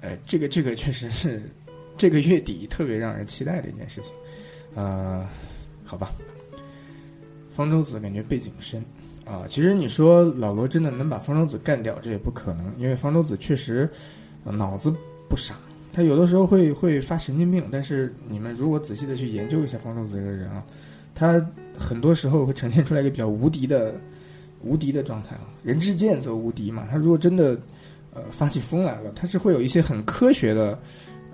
[0.00, 1.42] 呃，这个这个确实是
[2.00, 4.14] 这个月底特别让人期待的一件事情。
[4.74, 5.28] 呃，
[5.84, 6.10] 好吧，
[7.52, 8.82] 方舟子感觉背景深
[9.26, 9.44] 啊。
[9.46, 13.86] 其实你说老罗真的能把方舟子干掉，这也不可能，因为方舟子确实
[14.44, 14.90] 脑子
[15.28, 15.54] 不傻，
[15.92, 17.68] 他有的时候会会发神经病。
[17.70, 20.64] 但是你们如果仔细的去研究一下方舟子这个人啊。
[21.12, 21.44] 他
[21.76, 23.94] 很多时候会呈现出来一个比较无敌的、
[24.62, 26.86] 无敌的状态啊，人之剑则无敌嘛。
[26.90, 27.60] 他如果真的
[28.14, 30.78] 呃发起疯来了，他是会有一些很科学的，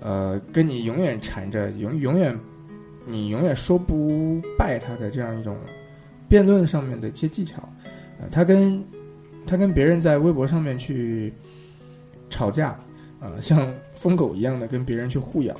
[0.01, 2.37] 呃，跟你永远缠着，永永远
[3.05, 5.57] 你永远说不败他的这样一种
[6.29, 7.61] 辩论上面的一些技巧。
[8.19, 8.83] 呃，他跟
[9.45, 11.33] 他跟别人在微博上面去
[12.29, 12.79] 吵架，
[13.19, 15.55] 呃，像疯狗一样的跟别人去互咬，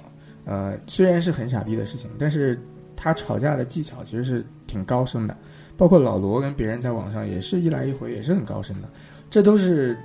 [0.45, 2.59] 呃，虽然是很傻逼的事情，但是。
[2.99, 5.37] 他吵架的技巧其实是挺高深的，
[5.77, 8.89] 包括老罗跟别人在网上也是一来一回也是很高深的，
[9.29, 9.95] 这都是，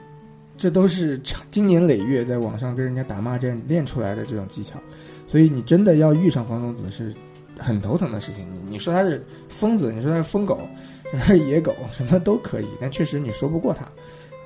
[0.63, 4.79] 这都是长经年累月在网上跟人家打骂战练出来的这种技巧，
[5.27, 7.13] 所以你真的要遇上方舟子是
[7.59, 8.47] 很头疼的事情。
[8.53, 10.61] 你你说他是疯子，你说他是疯狗，
[11.11, 13.85] 他是野狗，什么都可以，但确实你说不过他，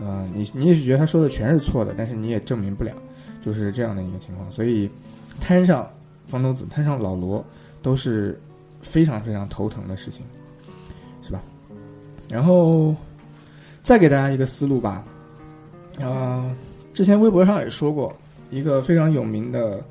[0.00, 2.94] 呃，你你也许觉得他说的全是错的，但是你也证明不了，
[3.42, 4.50] 就是这样的一个情况。
[4.50, 4.90] 所以
[5.38, 5.86] 摊上
[6.24, 7.44] 方舟子，摊上老罗。
[7.82, 8.36] 都是
[8.82, 10.26] 非常非常头疼的事情，
[11.22, 11.40] 是吧？
[12.28, 12.92] 然后
[13.84, 15.04] 再给大家一个思路吧。
[16.00, 16.54] 啊，
[16.92, 18.14] 之前微博上也说过，
[18.50, 19.82] 一个非常有名的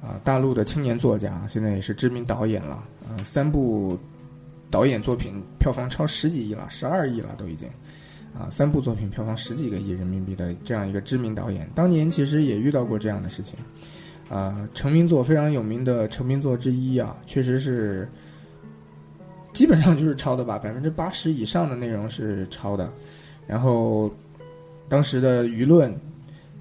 [0.00, 2.84] 啊大陆的青年作家，现在也是知名导演了。
[3.08, 3.98] 啊，三部
[4.70, 7.68] 导演作品票房超十几亿了，十二亿了都已经。
[8.32, 13.58] 啊，三部作品票房十几个亿人民币的这样一个知名导演，当年其实也遇到过这样的事情。
[14.30, 18.08] 啊，成名作非常有名的成名作之一啊，确实是
[19.52, 22.90] 基本上就是抄的吧，百分之八十以上的内容是抄的。
[23.46, 24.10] 然后
[24.92, 25.98] 当时的舆论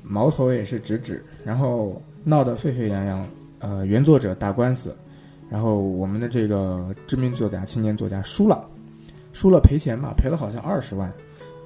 [0.01, 3.27] 矛头也是直指，然后闹得沸沸扬扬。
[3.59, 4.95] 呃，原作者打官司，
[5.49, 8.65] 然后我们的这个知名作家、青年作家输了，
[9.33, 11.11] 输了赔钱吧，赔了好像二十万。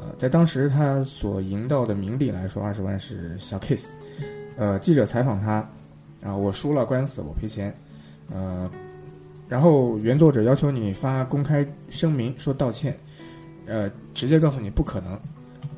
[0.01, 3.85] 呃，在当时他所赢到的名利来说，二十万是小 case。
[4.57, 5.69] 呃，记者采访他，
[6.23, 7.71] 啊，我输了官司，我赔钱。
[8.33, 8.67] 呃，
[9.47, 12.97] 然后原作者要求你发公开声明说道歉，
[13.67, 15.15] 呃，直接告诉你不可能。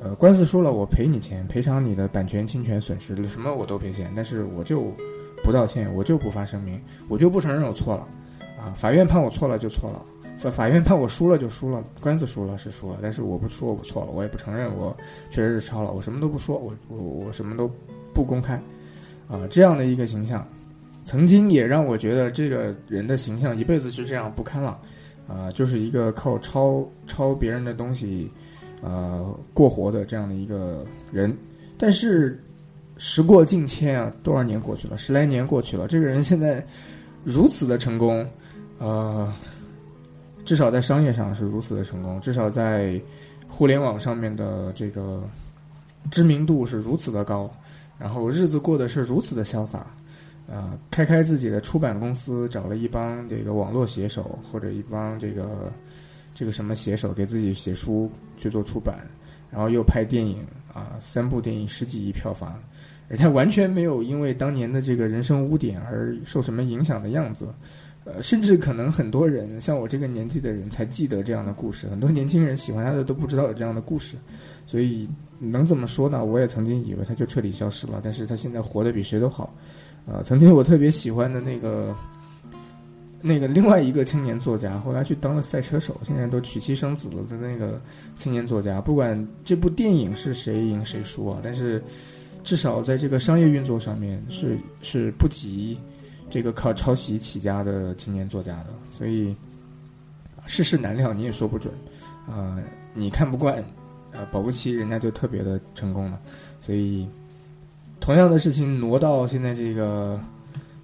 [0.00, 4.92] 呃，官司输了，我赔你钱，赔偿你的版权侵权损失，什么我都赔钱，但是我就
[5.42, 8.06] 不道歉，我就不发声明，我就不承认我错了，
[8.56, 10.00] 啊，法院判我错了就错了，
[10.36, 14.96] 法法院判我输了就输了，官司输了是输了，但是我不说我错了，我也不承认我
[15.30, 17.68] 确实是抄了，我什么都不说，我我我什么都
[18.14, 18.54] 不公开，
[19.28, 20.46] 啊，这样的一个形象，
[21.04, 24.78] 曾经也让我觉得这个人的形象一辈子就这样不堪了，
[25.26, 28.30] 啊，就是一个靠抄抄别人的东西。
[28.80, 31.36] 呃，过活的这样的一个人，
[31.76, 32.40] 但是
[32.96, 36.64] 时过境迁啊，多少年过去了，十来年过去了，这个人现在
[37.24, 38.24] 如此的成功，
[38.78, 39.32] 呃，
[40.44, 43.00] 至少在商业上是如此的成功，至少在
[43.48, 45.24] 互联网上面的这个
[46.08, 47.50] 知名度是如此的高，
[47.98, 49.86] 然后日子过得是如此的潇洒，
[50.46, 55.72] 呃，开开自己的出版公司，找了一帮这个网络写手或者一帮这个。
[56.38, 58.96] 这个什么写手给自己写书去做出版，
[59.50, 62.62] 然后又拍电影啊，三部电影十几亿票房，
[63.08, 67.48] 人家完全没有因为当年的这个人生污点而受什么影响的样子，
[68.04, 74.16] 呃，甚至可能很多人像我这个年纪的人才记得这样的故事，很多年轻人喜欢他的都不知道有这样的故事，
[74.64, 75.08] 所以
[75.40, 76.24] 能怎么说呢？
[76.24, 79.52] 我也曾经以为他就彻底消失了，但是他现在活得比谁都好，
[80.06, 81.92] 呃，曾经我特别喜欢的那个。
[83.20, 87.80] 那个另外一个青年作家，后来去当了赛车手，现在都娶妻生子了的那个
[88.16, 91.82] 青年作家，不管这部电影是谁赢谁输啊，但是
[92.44, 95.76] 至少在这个商业运作上面是是不及
[96.30, 99.34] 这个靠抄袭起家的青年作家的，所以
[100.46, 101.74] 世事难料，你也说不准
[102.28, 102.56] 啊。
[102.94, 103.56] 你看不惯，
[104.12, 106.20] 呃，保不齐人家就特别的成功了。
[106.60, 107.04] 所以
[107.98, 110.20] 同样的事情挪到现在这个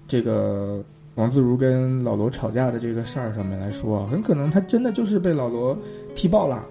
[0.08, 0.84] 这个。
[1.16, 5.78] 王自如跟老罗吵架的这个事儿上面来说，很可能他真的就是被老罗
[6.14, 6.64] 踢爆了，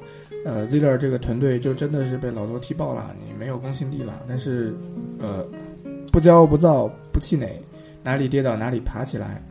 [0.44, 4.22] 呃，Ziller 这个团队就真的是被老罗踢爆了，你没有公信力了。
[4.28, 4.76] 但是，
[5.18, 5.48] 呃，
[6.12, 7.58] 不骄不躁不气馁，
[8.04, 9.42] 哪里跌倒哪里爬起来，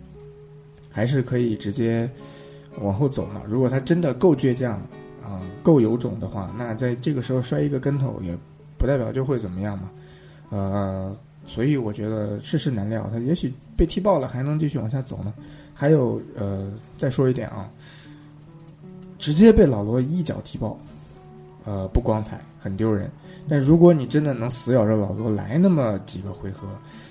[0.91, 2.07] 还是可以直接
[2.79, 3.41] 往后走嘛。
[3.49, 4.73] 如果他真的够倔强
[5.23, 8.37] 啊，够有种的话，那在这个时候摔一个跟头也
[8.77, 9.91] 不代表就会怎么样嘛，
[10.51, 11.17] 呃。
[11.47, 15.35] 所以我觉得世事难料，他也许被踢爆了，还能继续往下走呢。
[15.75, 17.69] 还有，呃，再说一点啊，
[19.19, 20.79] 直接被老罗一脚踢爆，
[21.65, 23.11] 呃，不光彩，很丢人。
[23.49, 26.69] 但如果你真的能死咬着老罗来那么几个回合，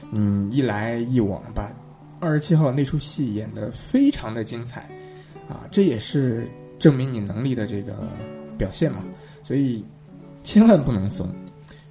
[0.09, 1.69] 你一来一往，吧
[2.21, 4.81] 二十七号那出戏演得非常的精彩，
[5.49, 6.47] 啊，这也是
[6.79, 8.07] 证明你能力的这个
[8.57, 9.03] 表现嘛。
[9.43, 9.85] 所以
[10.43, 11.27] 千万不能怂。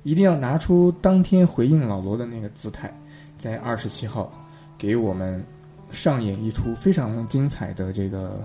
[0.02, 2.90] 一定要拿出当天回应老罗的那个姿态，
[3.36, 4.32] 在二十七号
[4.78, 5.44] 给我们
[5.92, 8.42] 上演一出非常精彩的这个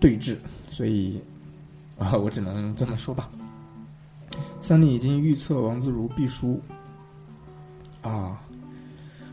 [0.00, 0.36] 对峙。
[0.68, 1.22] 所以
[1.96, 3.30] 啊，我只能这么说吧。
[4.60, 6.60] 桑尼已经预测王自如必输
[8.00, 8.40] 啊，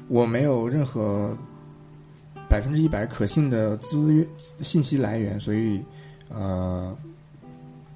[0.07, 1.35] 我没有任何
[2.47, 4.27] 百分之一百可信的资
[4.61, 5.83] 信息来源，所以
[6.29, 6.95] 呃，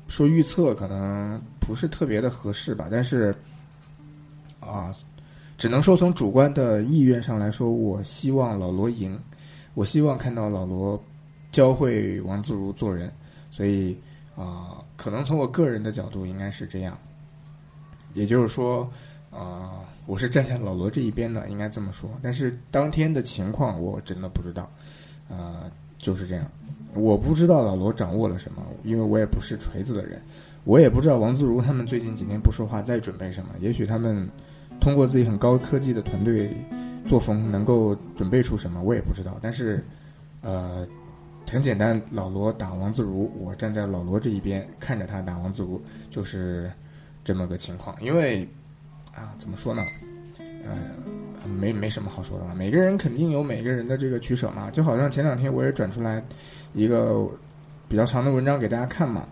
[0.08, 1.40] 说预测可能。
[1.66, 3.34] 不是特别的合适吧，但是，
[5.64, 9.18] 只能说从主观的意愿上来说，我希望老罗赢，
[9.76, 11.02] 我希望看到老罗
[11.54, 13.10] 教会王自如做人，
[13.50, 13.98] 所以
[14.36, 16.98] 啊，可能从我个人的角度应该是这样，
[18.14, 18.86] 也就是说，
[19.32, 22.10] 啊，我是站在老罗这一边的，应该这么说。
[22.22, 24.70] 但是当天的情况我真的不知道，
[25.30, 26.46] 啊，就是这样，
[26.94, 30.22] 我不知道老罗掌握了什么，因为我也不是锤子的人。
[30.66, 34.28] 我也不知道王自如他们最近几天不说话在准备什么，也许他们
[34.80, 36.56] 通过自己很高科技的团队
[37.08, 39.38] 作风能够准备出什么，我也不知道。
[39.42, 39.84] 但是，
[40.42, 40.86] 呃，
[41.50, 46.72] 很简单，老罗打王自如，我站在老罗这一边看着他打王自如，就是
[47.24, 47.96] 这么个情况。
[48.02, 48.48] 因为
[49.14, 49.82] 啊，怎么说呢？
[50.66, 50.78] 呃，
[51.60, 52.56] 没没什么好说的了。
[52.56, 54.72] 每个人肯定有每个人的这个取舍嘛。
[54.72, 56.24] 就好像前两天我也转出来
[56.74, 57.28] 一个
[57.90, 59.28] 比较长的文章给大家看嘛。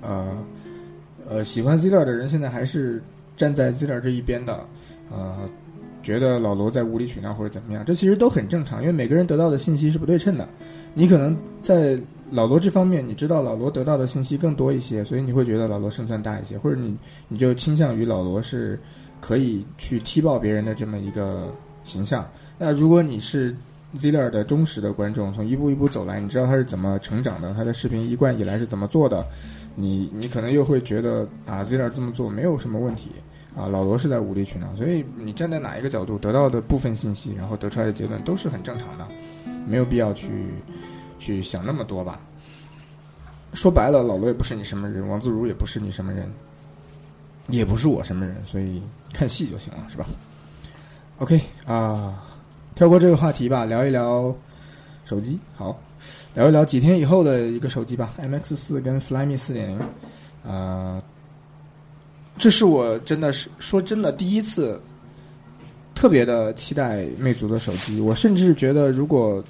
[0.00, 0.36] 呃，
[1.28, 3.02] 呃，喜欢 Zer 的人现在还是
[3.36, 4.66] 站在 Ziller 这一边的，
[5.10, 5.48] 呃，
[6.02, 10.48] 觉得老罗在无理取闹或者怎么样，这其实都很正常，因为每个人得到的信息是不对称的。
[10.94, 11.98] 你可能在
[12.30, 16.96] 老罗这方面，你知道老罗得到的信息更多一些，所以你会觉得老罗胜算大一些，或者你
[17.28, 18.80] 你就倾向于老罗是
[19.20, 21.52] 可以去踢爆别人的这么一个
[21.84, 22.26] 形象。
[22.58, 23.54] 那如果你是
[23.96, 29.24] Ziller 的忠实的观众，从一步一步走来，你知道他是怎么成长的，他的视频一贯以来是怎么做的，
[29.74, 33.10] 你你可能又会觉得啊，Ziller 这么做没有什么问题
[33.56, 34.66] 啊，老罗是在无理取闹。
[34.76, 39.08] 所以你站在哪一个角度得到的部分信息，然后得出来的结论都是很正常的，
[39.66, 40.30] 没有必要去
[41.18, 42.20] 去想那么多吧。
[43.54, 46.30] 说白了，老罗也不是你什么人，王自如也不是你什么人，
[47.48, 48.82] 也不是我什么人，所以
[49.14, 50.04] 看戏就行了，是吧
[51.18, 52.22] ？OK 啊，
[52.74, 54.34] 跳过这个话题吧，聊一聊
[55.06, 55.38] 手机。
[55.54, 55.80] 好，
[56.34, 59.80] 聊一聊几天以后的一个手机吧，MX 四跟 Flyme 四点零。
[60.44, 61.02] 啊，
[62.38, 64.80] 这是我真的是说真的第一次
[65.94, 68.00] 特别的期待魅族的手机。
[68.00, 69.42] 我甚至觉得，如果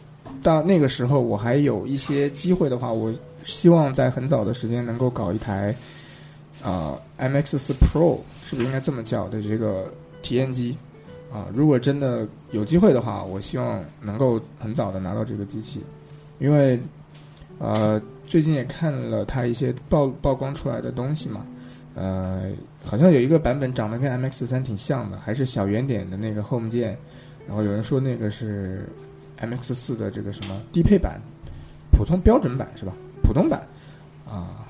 [0.42, 3.14] 到那个时候我还有一些机会的话，我。
[3.46, 5.72] 希望在很早的时间能够搞一台，
[6.64, 9.88] 啊，MX 四 Pro 是不是应该这么叫的这个
[10.20, 10.76] 体验机？
[11.32, 15.80] 啊，如果真的有机会的话，我希望能够很早的拿到这个机器，
[16.40, 16.76] 因为，
[17.60, 21.46] 呃，最近也看了它一些曝曝光出来的东西嘛，
[21.96, 22.50] 呃，
[22.84, 26.96] 好像有一个版本长得跟 MX 三挺像的，还是小圆点的那个 Home 键，
[27.48, 28.86] 然后有人说那个是
[29.40, 31.18] MX 四的这个什么低配版、
[31.90, 32.92] 普通标准版是吧？
[33.22, 33.66] 普通版，
[34.28, 34.68] 啊，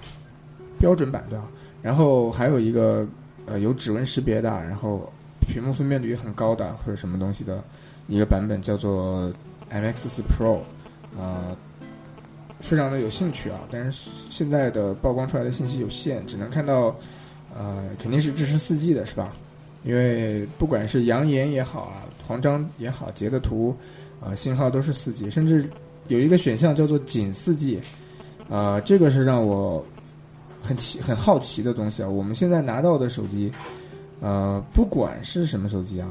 [0.79, 1.45] 标准版对吧？
[1.83, 3.05] 然后还有一个
[3.45, 7.63] 呃有指纹识别的，然后屏幕分辨率很高的或者什么东西的
[8.07, 9.33] 一个版本叫做
[9.71, 10.61] MX 四 Pro，
[11.21, 11.57] 啊，
[12.61, 13.59] 非常的有兴趣啊！
[13.71, 16.97] 但是现在的曝光出来的信息有限，只能看到
[17.57, 19.33] 呃肯定是支持四 G 的是吧？
[19.85, 23.75] 因为不管是扬言也好啊，黄章也好，截的图
[24.21, 25.69] 啊信号都是四 G，甚至
[26.09, 27.81] 有一个选项叫做仅四 G。
[28.49, 29.85] 啊，这个是让我
[30.63, 32.09] 很奇、很好奇的东西啊！
[32.09, 33.51] 我们现在拿到的手机，
[34.21, 36.09] 呃，不管是什么手机啊，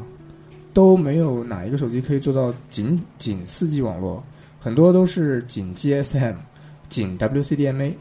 [0.74, 4.22] 都没有哪一个手机可以做到仅仅四 G 网络，
[4.60, 6.36] 很多都是仅 GSM、
[6.90, 7.94] 仅 WCDMA，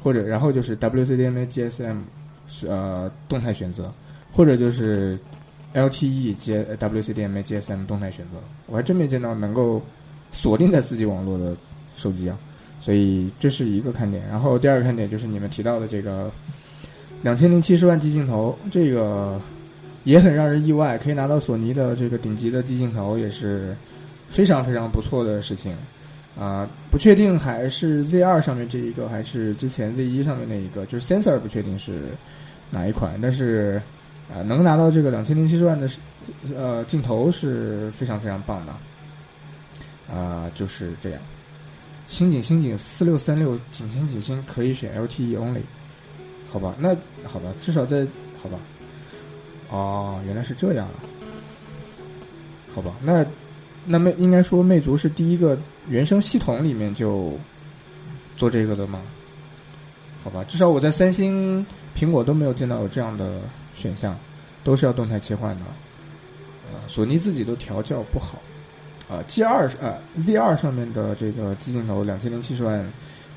[0.00, 1.96] 或者然后就是 WCDMA、GSM，
[2.66, 3.92] 呃，动态选择，
[4.32, 5.18] 或者就是
[5.74, 8.38] LTE 接 WCDMA、GSM 动态选择。
[8.66, 9.82] 我还真没见到能够
[10.30, 11.56] 锁定在四 G 网络的
[11.96, 12.38] 手机啊！
[12.80, 16.30] 所以这是一个看点，然后第二个看点就是你们提到的这个
[17.22, 19.40] 两千零七十万机镜头，这个
[20.04, 23.76] 也很让人意外，可以拿到索尼的这个顶级的机镜头，也是
[24.28, 25.76] 非常非常不错的事情。
[26.38, 32.12] 啊，不确定还是 Z 二上面这一个，还是之前 Z 一上面那一个，就是 sensor 不确定是
[32.70, 33.82] 哪一款，但是
[34.32, 35.88] 啊，能拿到这个两千零七十万的
[36.56, 38.72] 呃镜头是非常非常棒的。
[40.12, 41.20] 啊，就是这样。
[42.08, 45.62] 星景星景四六三六景星景星可以选 LTE only，
[46.48, 46.88] 好吧，那
[47.22, 48.04] 好吧，至少在
[48.42, 48.58] 好吧，
[49.68, 50.98] 哦，原来是这样啊，
[52.74, 53.24] 好吧，那
[53.86, 55.56] 那魅应该说魅族是第一个
[55.88, 57.38] 原生系统里面就
[58.36, 59.00] 做这个的吗？
[60.24, 61.64] 好吧，至少我在三星、
[62.00, 63.42] 苹果都没有见到有这样的
[63.74, 64.18] 选项，
[64.64, 65.64] 都是要动态切换的，
[66.72, 68.38] 呃，索尼自己都调教不好。
[69.10, 72.90] 呃，G 二呃 Z 二上面的这个机镜头两千零七十万，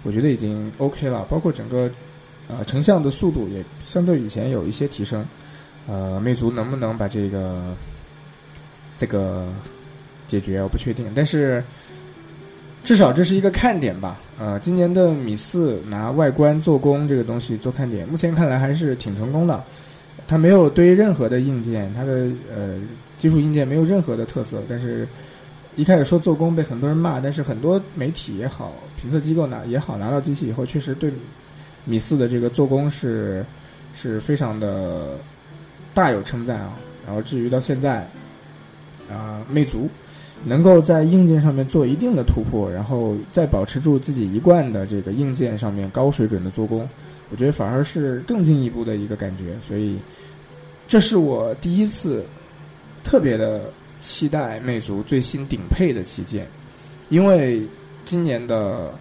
[0.03, 1.91] 我觉得已经 OK 了，包括整个
[2.47, 5.25] 呃成像的速度也相对以前有一些提升。
[5.85, 7.75] 呃，魅族能不能把这个
[8.95, 9.51] 这个
[10.29, 11.61] 解决，我不确定，但是
[12.83, 14.19] 至少这是一个看点吧。
[14.39, 19.63] 呃，今年的米四拿外观做工这个东西做看点，目前看来还是挺成功的。
[20.27, 22.79] 它没有对任何的硬件，它的呃
[23.17, 25.07] 基础硬件没有任何的特色，但是。
[25.75, 31.11] 一开始说做工被很多人骂，但是很多媒体也好，评测机构拿也好，拿到机器以后，确实对
[31.83, 33.43] 米四的这个做工是
[33.91, 35.17] 是非常的
[35.91, 36.77] 大有称赞啊。
[37.07, 38.07] 然后至于到现在，
[39.11, 39.89] 啊，魅族
[40.43, 46.87] 能够在硬件上面做一定的突破，然后再保持住自己一贯的这个硬件上面高水准的做工，
[47.29, 49.55] 我觉得反而是更进一步的一个感觉。
[49.67, 49.97] 所以，
[50.87, 52.25] 这是我第一次
[53.03, 53.61] 特别的。
[54.03, 56.45] 期待魅族最新顶配的旗舰，
[57.07, 57.65] 因为
[58.03, 58.93] 今年的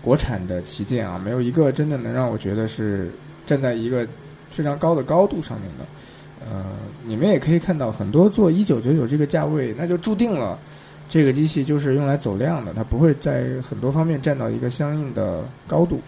[0.00, 3.10] 国产的旗舰啊，没有一个真的能让我觉得是
[3.44, 4.06] 站在一个
[4.48, 5.84] 非常高的高度上面的。
[6.48, 6.64] 呃，
[7.04, 10.56] 你们也可以看到，很多做一九九九这个价位，那就注定了
[11.08, 16.00] 这个机器就是用来走量的，它不会在很多方面占到一个相应的高度。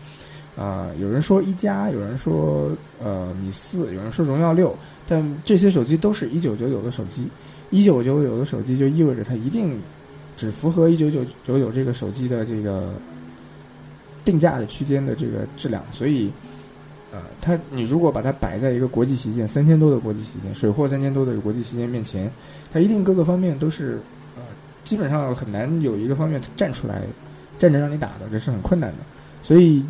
[0.56, 2.70] 啊，有人说一加，有人说
[3.00, 4.76] 呃米四，有人说荣耀六，
[5.06, 7.28] 但这些手机都是一九九九的手机。
[7.70, 9.80] 一九九九的手机就意味着它一定
[10.36, 12.92] 只符合一九九九九这个手机的这个
[14.24, 16.28] 定价的区间的这个质量，所以
[17.12, 22.28] 呃，它你如果把它摆在一个国际旗舰三千多的国际旗舰，水货三千多的国际旗舰面前，
[22.72, 24.00] 它一定各个方面都是，
[24.88, 27.02] 基本上很难有一个方面站出来，
[27.58, 28.98] 站着让你打的，这是很困难的。
[29.42, 29.84] 所以，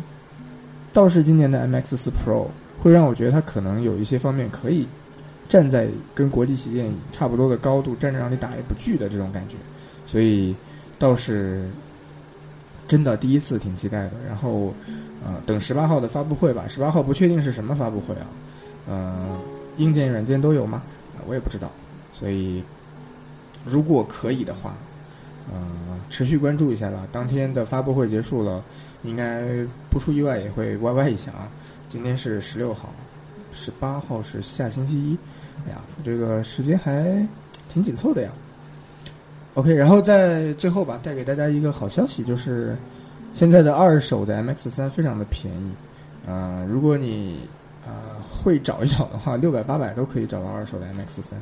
[0.91, 2.47] 倒是今年的 MX 四 Pro
[2.77, 4.85] 会让我觉得它可能有一些方面可以
[5.47, 9.55] 站在跟国际旗舰差不多的高度，站着让你打也不惧的这种感觉。
[10.05, 10.53] 所以，
[10.97, 11.69] 倒是
[12.89, 14.11] 真的第一次挺期待的。
[14.27, 14.73] 然后。
[15.21, 16.63] 呃，等十八号的发布会吧。
[16.65, 18.27] 十八号不确定是什么发布会啊？
[18.87, 19.37] 呃，
[19.75, 20.81] 硬件、软件都有吗？
[21.27, 21.69] 我也不知道。
[22.13, 22.63] 所以，
[23.65, 24.73] 如果可以的话，
[25.51, 25.59] 呃，
[26.09, 27.07] 持续关注一下吧。
[27.11, 28.63] 当天的发布会结束了，
[29.03, 29.43] 应该
[29.89, 31.47] 不出意外也会 YY 一下啊。
[31.87, 32.89] 今天是十六号，
[33.51, 35.17] 十八号是下星期一。
[35.65, 37.27] 哎呀，这个时间还
[37.71, 38.29] 挺紧凑的呀。
[39.55, 42.75] OK，然后在最后吧，带给大家一个好消息，就是。
[43.31, 45.71] 现在的二手的 MX 三非常的便宜，
[46.25, 47.47] 呃，如果你
[47.85, 47.93] 呃
[48.27, 51.39] 会找一找的话，六百八百都可以找到二手的 MX 三，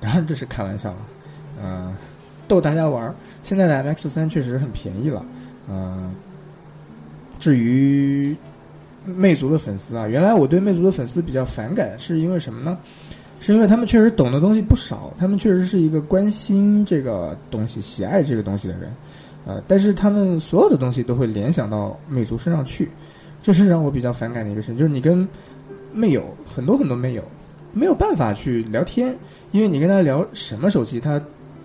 [0.00, 0.98] 当然这是开玩笑了，
[1.62, 1.96] 嗯，
[2.48, 3.14] 逗大家玩儿。
[3.42, 5.24] 现在的 MX 三确实很便宜了，
[5.68, 6.12] 嗯，
[7.38, 8.36] 至于
[9.04, 12.78] 魅族的粉丝啊，原来我对魅族的粉丝比较反感，是因为什么呢？
[13.40, 18.90] 是因为他们确实懂的东西不少，他们确实是一个关心这个东西、喜爱这个东西的人。
[19.44, 22.90] 呃，但是他们所有的东西都会联想到魅族身上去，
[23.42, 24.78] 这是让我比较反感的一个事情。
[24.78, 25.28] 就是你跟
[25.92, 27.22] 魅友很多很多魅友
[27.74, 29.14] 没有办法去聊天，
[29.52, 31.20] 因为你跟他聊什么手机，他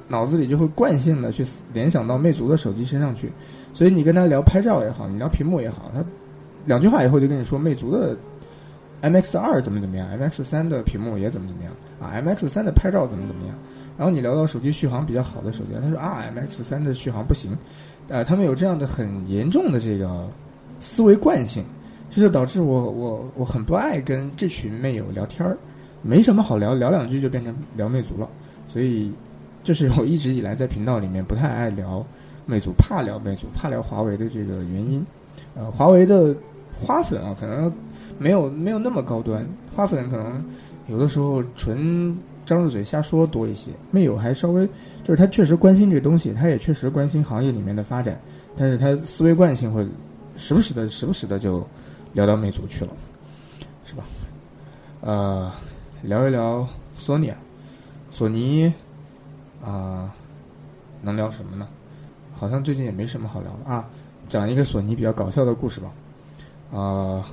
[0.09, 3.31] 脑子里就会惯性的去联想到魅族的手机身上去。
[3.73, 6.03] 所以你跟他聊拍照也好，你聊屏幕也好，他
[6.65, 8.17] 两句话以后就跟你说魅族的
[9.01, 13.55] MX 二怎么怎么样，MX 三的屏幕也怎么怎么样啊，MX 三的拍照怎么怎么样。
[13.97, 17.57] 然后你聊到手机续航比较好的手机，他说啊，MX 三的续航不行，
[18.07, 20.27] 呃，他们有这样的很严重的这个
[20.79, 21.63] 思维惯性，
[22.09, 25.57] 这就导致我我我很不爱跟这群魅友聊天儿，
[26.01, 28.27] 没什么好聊，聊两句就变成聊魅族了，
[28.67, 29.11] 所以
[29.69, 32.03] 这是我一直以来在频道里面不太爱聊
[32.47, 35.05] 魅族，怕聊魅族，怕聊华为的这个原因。
[35.53, 36.35] 呃，华为的
[36.75, 37.71] 花粉啊，可能
[38.17, 40.43] 没有没有那么高端，花粉可能
[40.87, 42.17] 有的时候纯。
[42.47, 44.67] 张着嘴瞎说多一些，没有还稍微
[45.03, 48.19] 就是他确实关心这东西，他也确实关心行业里面的发展，
[48.57, 49.87] 但是他思维惯性会
[50.35, 51.63] 时不时的、时不时的就
[52.11, 52.91] 聊到魅族去了，
[53.85, 54.03] 是吧？
[55.01, 55.51] 呃，
[56.01, 57.31] 聊一聊索尼，
[58.09, 58.73] 索尼
[59.63, 60.13] 啊，
[61.01, 61.67] 能聊什么呢？
[62.35, 63.85] 好像最近也没什么好聊的啊，
[64.27, 67.25] 讲一个索尼比较搞笑的故事吧，啊。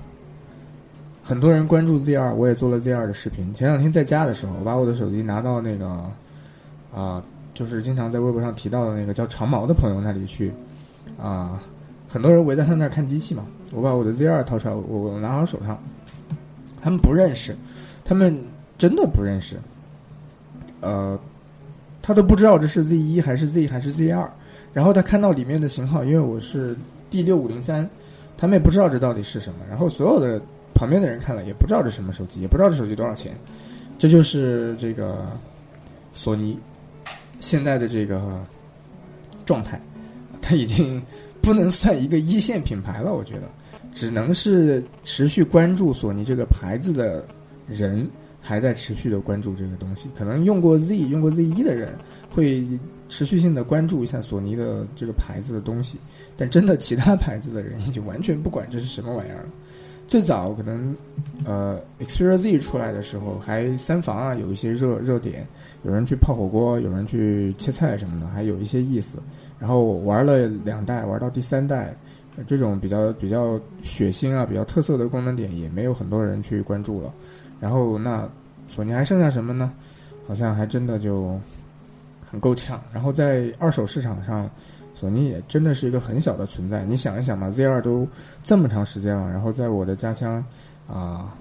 [1.22, 3.52] 很多人关注 Z 二，我也做了 Z 二的视频。
[3.52, 6.08] 前两天在家的时候，我把我的手机拿到那个
[6.94, 7.20] 啊，
[7.52, 10.52] 就是经常在微博上提到的那个叫长毛的朋友那里去
[11.20, 11.60] 啊。
[12.08, 13.44] 很多人围在他那儿看机器嘛。
[13.72, 15.76] 我把我的 Z 二掏出来，我我拿到手上，
[16.80, 17.56] 他们不认识，
[18.04, 18.40] 他们
[18.78, 19.56] 真的不认识。
[20.80, 21.18] 呃，
[22.07, 24.30] 他都不知道这是 Z 一还是 Z 还是 Z 二。
[24.72, 26.76] 然后他看到里面的型号，因为我是
[27.11, 27.88] D 六五零三，
[28.36, 29.59] 他们也不知道这到底是什么。
[29.68, 30.40] 然后所有的。
[30.78, 33.34] 旁边的人看了也不知道这什么手机，也不知道这手机多少钱，
[33.96, 35.26] 这就是这个
[36.12, 36.59] 索尼
[37.40, 38.44] 现在的这个
[39.46, 39.80] 状态，
[40.42, 41.02] 它已经
[41.40, 43.48] 不能算一个一线品牌了，我觉得，
[43.90, 47.24] 只能是持续关注索尼这个牌子的
[47.66, 48.07] 人
[48.47, 51.92] 还在持续的关注这个东西，可能用过 Z 用过 Z 一的人
[52.30, 52.64] 会
[53.09, 55.99] 持续性的关注一下索尼的这个牌子的东西，
[56.36, 59.49] 但真的其他牌子的人已经完全不管这是什么玩意儿了。
[60.07, 60.97] 最早可能，
[61.44, 65.44] 呃，Xperia Z 出来的时候，还三防啊，有一些热热点，
[65.82, 69.18] 有人去泡火锅，有人去切菜什么的，还有一些意思。
[69.59, 71.92] 然后玩了两代，玩到第三代，
[72.47, 77.12] 这种比较比较血腥啊、比较特色的功能点，也没有很多人去关注了。
[77.61, 78.28] 然后那
[78.68, 79.72] 索尼还剩下什么呢？
[80.26, 81.38] 好像还真的就
[82.30, 82.80] 很够呛。
[82.92, 84.48] 然后在二手市场上。
[84.98, 88.09] 索尼也真的是一个很小的存在，你想一想嘛，Z 二都
[88.42, 90.42] 这么长时间了，然后在我的家乡
[90.88, 91.34] 啊，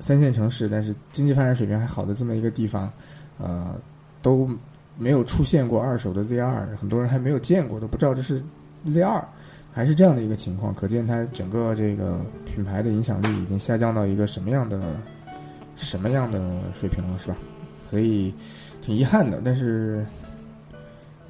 [0.00, 2.90] 三线城市，但是经济发展水平还好的这么一个地方，
[3.38, 3.76] 呃，
[4.22, 4.50] 都
[4.98, 8.42] 没有出现过二手的 Z 二，很多人还没有见过，都不知道这是
[8.86, 9.24] Z 二，
[9.72, 14.80] 还是这样的一个情况，可见它整个这个品牌的影响力已经下降到一个什么样的
[15.76, 16.40] 什么样的
[16.78, 17.36] 水平了，是吧？
[17.90, 18.34] 所以
[18.80, 20.04] 挺遗憾的，但是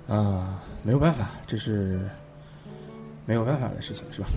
[0.09, 0.61] 啊。
[0.87, 1.99] 没有办法，这是
[3.25, 4.29] 没有办法的事情，是吧？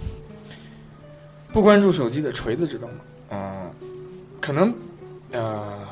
[1.51, 3.37] 不关注手机的锤子知道吗？
[3.37, 3.69] 啊，
[4.39, 4.73] 可能
[5.33, 5.85] 呃，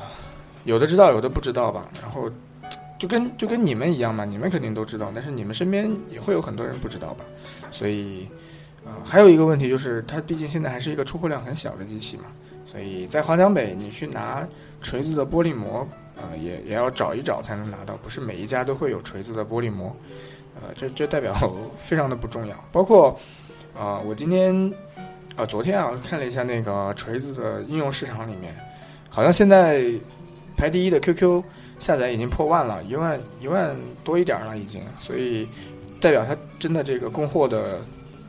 [0.64, 1.86] 有的知道，有的不知道吧。
[2.00, 2.30] 然后
[2.98, 7.24] 就跟就跟你们一样嘛，你们肯定都知道，但是你们身边也会有很多人不知道吧。
[7.70, 8.26] 所以
[8.86, 12.24] 呃，还有一个问题就是，它毕竟现在还是一个出货量很小的机器嘛，
[12.66, 14.46] 所以在华强北你去拿
[14.82, 19.94] 锤子的玻璃膜，呃，也也要找一找才能拿到，不是每一家都会有锤子的玻璃膜，
[20.56, 21.34] 呃，这这代表
[21.78, 22.56] 非常的不重要。
[22.72, 23.16] 包括
[23.78, 24.72] 啊、我今天
[25.36, 28.54] 啊、昨天啊看了一下那个锤子的应用市场里面，
[29.08, 29.84] 好像现在
[30.56, 31.42] 排第一的 QQ
[31.78, 35.46] 下载已经破万了，一万一万多一点了已经，所以
[36.00, 37.78] 代表它真的这个供货的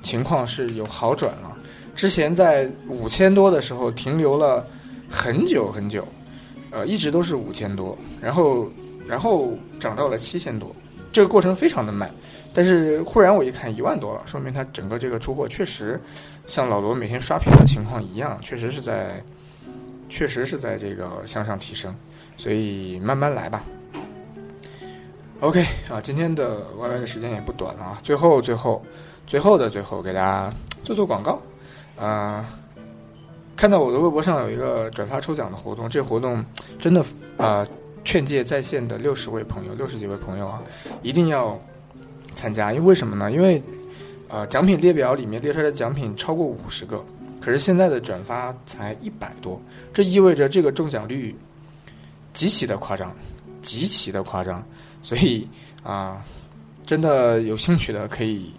[0.03, 1.56] 情况是有好转了。
[1.97, 4.65] 之前在五千多的时候停留了
[5.09, 6.07] 很久很久，
[6.69, 8.69] 呃，一直都是五千多，然后
[9.07, 10.73] 然后涨到了七千多，
[11.11, 12.09] 这个过程非常的慢。
[12.53, 15.99] 但是忽然我一看一万多了，说明它整个这个出货确实
[16.45, 19.19] 像老罗每天刷屏的情况一样，确实是在
[20.07, 21.93] 确实是在这个向上提升，
[22.37, 23.63] 所以慢慢来吧。
[25.39, 28.83] OK 啊，今天的 YY 的时间也不短了啊，最后最后
[29.25, 31.39] 最后的最后给大家做做广告，
[31.99, 32.45] 啊、
[33.55, 36.45] 看到我的微博上有一个转发抽奖的活动，这个活动
[36.79, 37.03] 真的
[37.37, 37.65] 啊、
[38.03, 40.61] 劝诫在线的六十位朋友，六十几位朋友啊，
[41.01, 41.59] 一定要
[42.35, 43.31] 参加，因为为什么呢？
[43.31, 43.61] 因为
[44.29, 47.03] 呃，奖品列表里面列出来的奖品超过五十个，
[47.39, 49.61] 可是现在的转发才一百多，
[49.93, 51.33] 这意味着这个中奖率
[52.33, 53.15] 极其的夸张，
[53.61, 54.61] 极其的夸张，
[55.01, 55.47] 所以
[55.81, 56.21] 啊、
[56.85, 58.51] 真的有兴趣的可以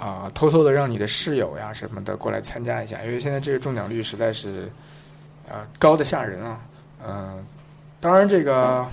[0.00, 4.70] 啊、偷偷的让你的室友呀什么的过来参加一下，因为现在这个中奖率实在是
[5.48, 6.60] 啊、高的吓人啊，
[7.06, 7.44] 嗯、
[8.00, 8.86] 当然这个。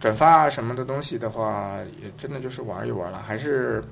[0.00, 3.82] 转发啊什么的东西的话，也真的就是玩一玩了，还是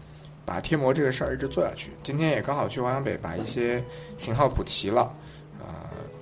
[0.44, 1.90] 把贴膜这个事儿一直做下去。
[2.04, 3.82] 今天也刚好去华强北把一些
[4.16, 5.12] 型号补齐了，
[5.58, 5.66] 呃，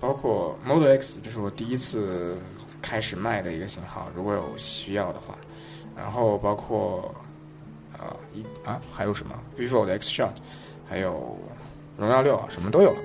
[0.01, 2.39] 包括 Model X，这是我第一次
[2.81, 5.37] 开始卖的一个型号，如果有需要的话，
[5.95, 7.15] 然后包括
[8.05, 10.35] 啊一啊还有什么 vivo 的 X Shot，
[10.89, 11.39] 还有
[11.97, 13.01] 荣耀六啊，什么都有了，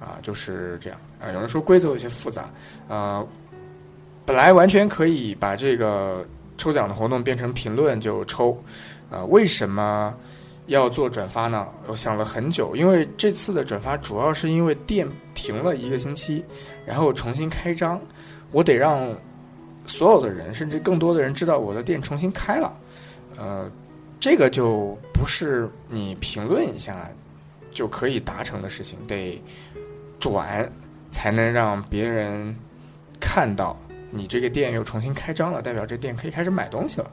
[0.00, 1.32] 啊，就是这样啊。
[1.32, 2.46] 有人说规则有些复杂，
[2.88, 3.24] 啊。
[4.24, 6.24] 本来完全可以把这个
[6.56, 8.56] 抽奖的活动变成评论就抽，
[9.10, 10.14] 啊，为什么
[10.66, 11.66] 要做转发呢？
[11.88, 16.44] 我想了很久，因为这次的转发主要是因为店停了一个星期，
[16.86, 18.00] 然后重新开张，
[18.52, 19.04] 我得让
[19.86, 22.72] 所有的人，甚至更多的人知道我的店重新开了，
[23.36, 23.68] 呃，
[24.22, 27.10] 这个就不是你评论一下
[27.72, 29.42] 就可以达成的事情，得
[30.20, 30.70] 转
[31.10, 32.56] 才能让别人
[33.18, 33.76] 看到。
[34.12, 37.10] 你这个店又重新开张了，代表这店可以开始买东西了，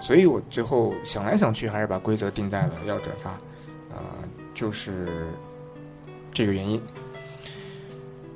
[0.00, 3.28] 所以我最后想来想去，还是把规则定在了要转发，
[3.94, 4.00] 啊、
[4.54, 5.06] 就是
[6.32, 6.82] 这个原因。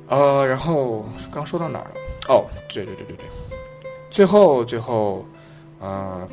[0.09, 1.95] 呃，然后刚说到哪儿了？
[2.29, 3.27] 哦，对对对对对，
[4.11, 5.25] 最后最后，
[5.81, 6.29] 呃，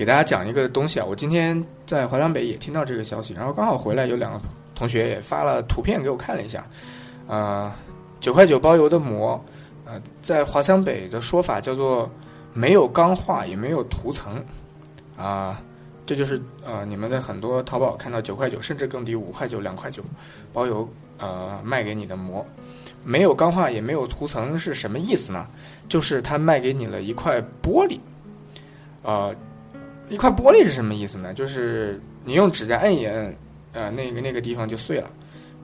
[0.00, 4.40] 给大家讲一个东西啊，我今天在华强北也听到这个消息，然后刚好回来有两个
[4.74, 6.66] 同学也发了图片给我看了一下，
[7.26, 7.70] 呃，
[8.18, 9.38] 九块九包邮的膜。
[9.84, 12.10] 呃，在华强北的说法叫做
[12.54, 14.42] 没有钢化也没有涂层，
[15.18, 15.60] 啊、
[16.06, 20.02] 这就是呃你们在很多淘宝看到九块九甚至更低五块九两块九
[20.50, 20.88] 包邮
[21.18, 22.42] 呃卖给你的膜，
[23.04, 25.46] 没有钢化也没有涂层是什么意思呢？
[25.90, 27.98] 就是他卖给你了一块玻璃，
[29.02, 29.34] 呃，
[30.10, 31.32] 一块玻璃是什么意思呢？
[31.32, 33.34] 就是你用指甲摁一摁，
[33.72, 35.10] 呃那个那个地方就碎了，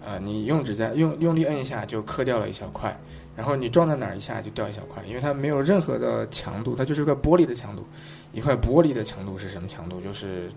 [0.06, 2.96] 呃你用指甲用用力摁一下就磕掉了一小块。
[3.36, 7.84] 然后你撞在哪儿一下就掉一小块，因为它没有任何的强度，它就是个玻璃的强度。
[8.32, 10.00] 一块玻璃的强度是什么强度？
[10.00, 10.48] 就是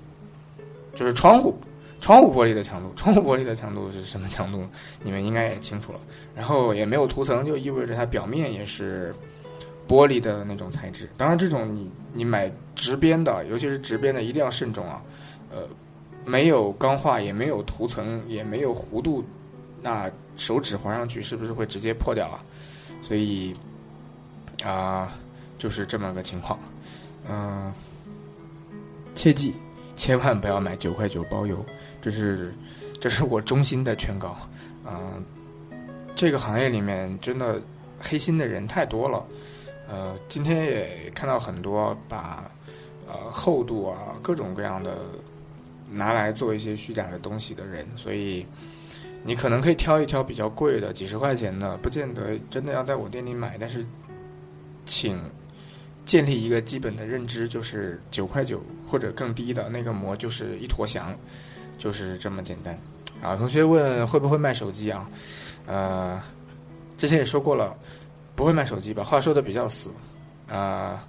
[0.95, 1.53] 就是窗户
[1.99, 2.89] 窗户玻璃的强度。
[2.95, 4.65] 窗户玻璃的强度是什么强度？
[5.03, 5.99] 你们应该也清楚了。
[6.33, 9.13] 然后也没有涂层，就意味着它表面也是
[9.89, 11.09] 玻璃的那种材质。
[11.17, 15.01] 当然，这种你你买直边的，尤其是直边的，一定要慎重啊。
[15.51, 15.67] 呃，
[16.23, 19.25] 没有钢化，也没有涂层，也没有弧度，
[19.81, 22.39] 那手指划上去是不是会直接破掉啊？
[23.01, 23.55] 所以
[24.63, 25.11] 啊、
[25.57, 26.59] 就是这么个情况。
[27.27, 27.73] 嗯、
[29.15, 29.55] 切记
[29.95, 31.65] 千万不要买九块九包邮，
[31.99, 32.53] 这是
[32.99, 34.37] 这是我衷心的劝告。
[34.85, 35.23] 嗯、
[36.15, 37.59] 这个行业里面真的
[37.99, 39.25] 黑心的人太多了。
[39.89, 42.49] 呃，今天也看到很多把
[43.07, 44.99] 呃厚度啊各种各样的
[45.91, 48.45] 拿来做一些虚假的东西的人，所以。
[49.21, 53.57] 你可能可以挑一挑比较贵的，几十块钱的，不见得真的要在我店里买。
[53.59, 53.85] 但是，
[54.85, 55.19] 请
[56.05, 61.13] 建立一个基本的认知，就是九块九或者更低的那个膜就是一坨翔，
[61.77, 62.79] 就是这么简单。
[63.21, 65.09] 啊，同学问会不会卖手机啊？
[65.67, 66.17] 呃，
[66.97, 67.77] 之前也说过了，
[68.39, 69.03] 不会卖手机吧？
[69.03, 69.89] 话说的比较死，
[70.49, 71.05] 啊、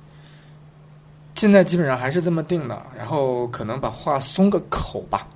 [1.37, 5.29] 现在基本上还是这么定的，然后可能把话松个口吧。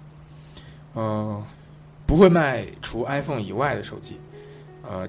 [0.95, 1.41] 呃，
[2.05, 4.19] 不会卖除 iPhone 以外的手机。
[4.83, 5.09] 呃，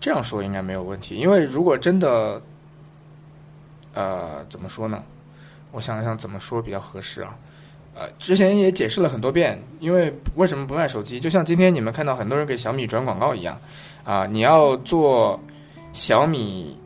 [0.00, 2.42] 这样说应该没有问题，因为如果真的，
[3.94, 5.00] 呃，怎么说呢？
[5.70, 7.38] 我想想怎么说比较合适啊？
[7.94, 11.20] 呃，之前也解释了很多遍，因为为什么不卖手机？
[11.20, 13.56] 就像今天你们看到很多人给小米转广告一样，
[14.02, 15.38] 啊，你要做
[15.92, 16.78] 小米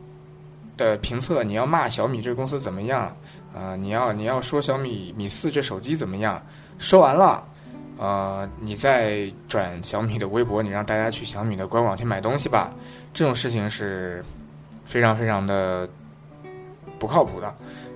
[0.77, 3.15] 的评测，你要骂小米这个公司怎么样？
[3.53, 6.41] 啊，你要你要说小米米四这手机怎么样？
[6.77, 7.41] 说完了，
[7.97, 12.73] 呃，你再转小米的微博，你让大家去小米的官网去买东西吧。
[13.13, 14.23] 这种事情是
[14.85, 15.87] 非常非常的
[16.99, 17.55] 不靠谱的。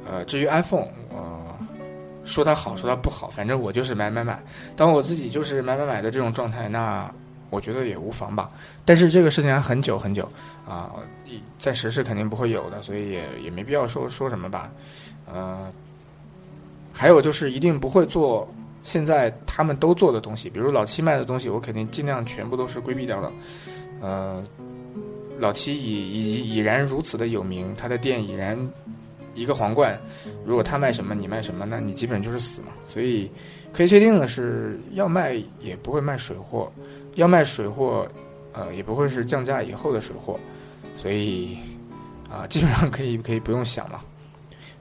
[0.10, 1.44] 呃，至于 iPhone，呃，
[2.24, 4.42] 说它好，说它不好，反正我就是买买买。
[4.78, 7.12] 当我自己就是买买买的这种状态，那
[7.50, 8.50] 我觉得也无妨吧。
[8.86, 10.30] 但是这个事情还很久很久
[10.68, 10.92] 啊，
[11.58, 14.72] 暂时是肯定不会有的，所以也也没必要说说什么吧。
[15.32, 15.72] 呃，
[16.94, 18.48] 还有就是一定不会做
[18.84, 23.32] 现在他们都做的东西，比如老七卖的东西，我肯定尽量全部都是规避掉的。
[24.02, 24.44] 呃，
[25.38, 28.58] 老七已已已然如此的有名，他的店已然。
[29.36, 29.98] 一个皇冠，
[30.44, 32.70] 如果他卖什么你卖什么，那你基本就是死嘛。
[32.90, 33.32] 所以
[33.72, 36.70] 可以确定的是，要卖也不会卖水货，
[37.16, 38.08] 要卖水货，
[38.54, 40.40] 呃，也不会是降价以后的水货。
[40.96, 41.58] 所以
[42.30, 44.04] 啊，基本上可以可以不用想了。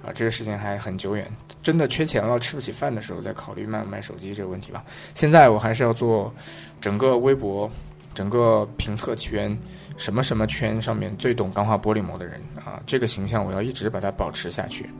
[0.05, 1.31] 啊，这个事情还很久远，
[1.63, 4.85] 真的缺钱了吃不起饭的时候再考虑卖不卖手机这个问题吧。
[5.15, 6.33] 现在我还是要做
[6.81, 7.71] 整个微博。
[8.15, 9.57] 整个评测圈，
[9.97, 14.91] 什么什么圈上面最懂钢化玻璃膜的人啊，这个形象我要一直把它保持下去，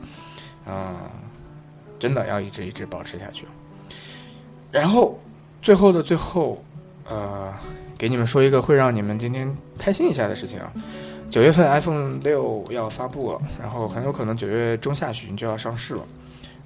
[0.65, 1.11] 啊，
[1.97, 3.45] 真的要一直一直保持下去。
[4.71, 5.19] 然后
[5.61, 6.63] 最后的最后，
[7.09, 7.53] 呃，
[7.97, 10.71] 给你们说一个会让你们今天开心一下的事情啊，
[11.29, 16.03] 九月份 iPhone 六要发布了，然后很有可能九月中下旬就要上市了。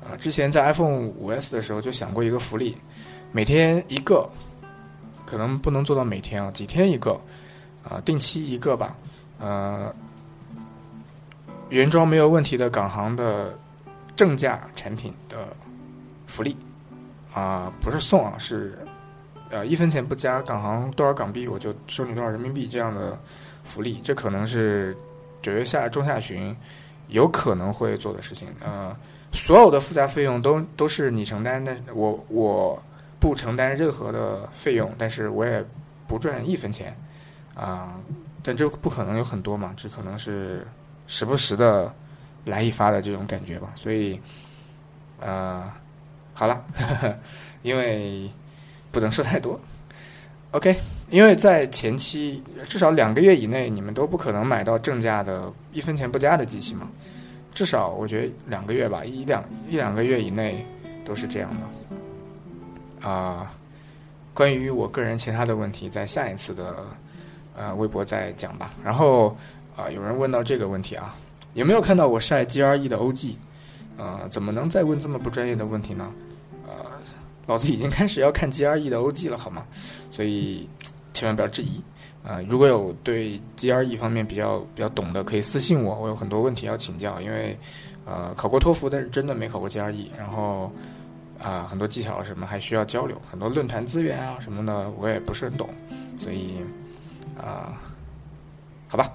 [0.04, 2.78] 啊，之前在 iPhone 五 S 的时候就想过一个福利，
[3.32, 4.30] 每天一个。
[5.26, 7.18] 可能不能做到每天啊，几天一个，
[7.82, 8.94] 啊，定期一个吧，
[9.40, 9.92] 呃，
[11.70, 13.58] 原装没有问题的港行的
[14.18, 15.48] 正价产品的
[16.28, 16.58] 福利，
[17.34, 18.78] 啊，不是送啊，是
[19.54, 23.18] 呃一分钱不加，港行多少港币我就收你多少人民币这样的
[23.64, 24.98] 福利，这可能是
[25.42, 26.56] 九月下中下旬
[27.08, 28.96] 有可能会做的事情，呃，
[29.32, 32.84] 所有的附加费用都都是你承担的，我我。
[33.20, 35.64] 不承担任何的费用，但是我也
[36.06, 36.94] 不赚一分钱，
[37.56, 37.96] 啊，
[38.44, 40.68] 但这不可能有很多嘛，只可能是
[41.08, 41.90] 时不时的
[42.44, 43.72] 来一发的这种感觉吧。
[43.76, 44.20] 所以，
[45.22, 45.72] 呃，
[46.34, 46.62] 好了，
[47.64, 48.30] 因为
[48.94, 49.60] 不能说太多
[50.52, 50.76] ，OK，
[51.10, 56.88] 因为在前期至少两个月以内，你们都不可能买到正价的一分钱不加的机器嘛，
[57.52, 60.64] 至少我觉得两个月吧，一两一两个月以内
[61.04, 63.10] 都是这样的。
[63.10, 63.52] 啊，
[64.32, 66.76] 关于我个人其他的问题，在下一次的
[67.58, 68.72] 呃微博再讲吧。
[68.84, 69.36] 然后
[69.76, 71.16] 啊，有人问到这个问题啊，
[71.56, 73.34] 有没有看到我晒 GRE 的 OG？
[73.98, 76.12] 呃，怎么能再问这么不专业的问题呢？
[77.46, 79.66] 老子已经开始要看 GRE 的 OG 了，好吗？
[80.12, 80.68] 所以
[81.14, 81.82] 千万不要质疑。
[82.24, 87.20] 啊，如果有对 GRE 方面比较比较懂的，可以私信我，我有很多问题要请教。
[87.20, 87.58] 因为
[88.06, 90.08] 呃，考过托福，但是真的没考过 GRE。
[90.18, 90.72] 然后。
[91.40, 95.70] 啊，很多技巧什么还需要交流，很多论坛资源啊什么的，我也不是很懂，
[96.18, 96.62] 所以
[97.38, 97.74] 啊，
[98.88, 99.12] 好吧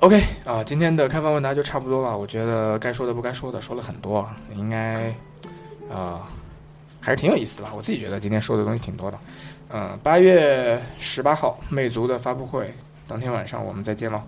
[0.00, 2.16] ，OK 啊，今天的开放问答就差不多了。
[2.16, 5.14] 我觉得该说的不该说的说了很多，应该
[5.92, 6.26] 啊
[7.08, 7.72] 还是挺有意思的吧。
[7.74, 9.18] 我自己觉得今天说的东西挺多的。
[9.70, 12.70] 嗯，八月十八号魅族的发布会
[13.06, 14.20] 当天晚上我们再见喽，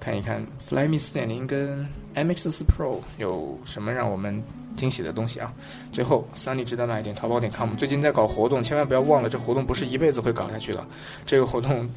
[0.00, 4.42] 看一看 Flyme 四点零跟 MX 四 Pro 有什么让我们。
[4.76, 5.52] 惊喜的东西啊！
[5.92, 10.84] 最后，Sunny 值得买点淘宝点 com 最近在搞活动，千万不要忘了，这活动不是一辈子会搞下去的。
[11.24, 11.88] 这个活动，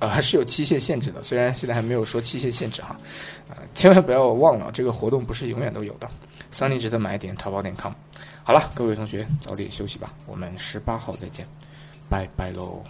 [0.00, 1.22] 呃，还是有期限限制的。
[1.22, 2.94] 虽然现在还没有说期限限制哈，
[3.48, 6.06] 呃，千万不要忘了，这个活动不是永远都有的。
[6.52, 7.94] Sunny 值得买点淘宝点 com。
[8.46, 11.46] 好了，各位同学早点休息吧，我们十八号再见，
[12.10, 12.84] 拜拜喽。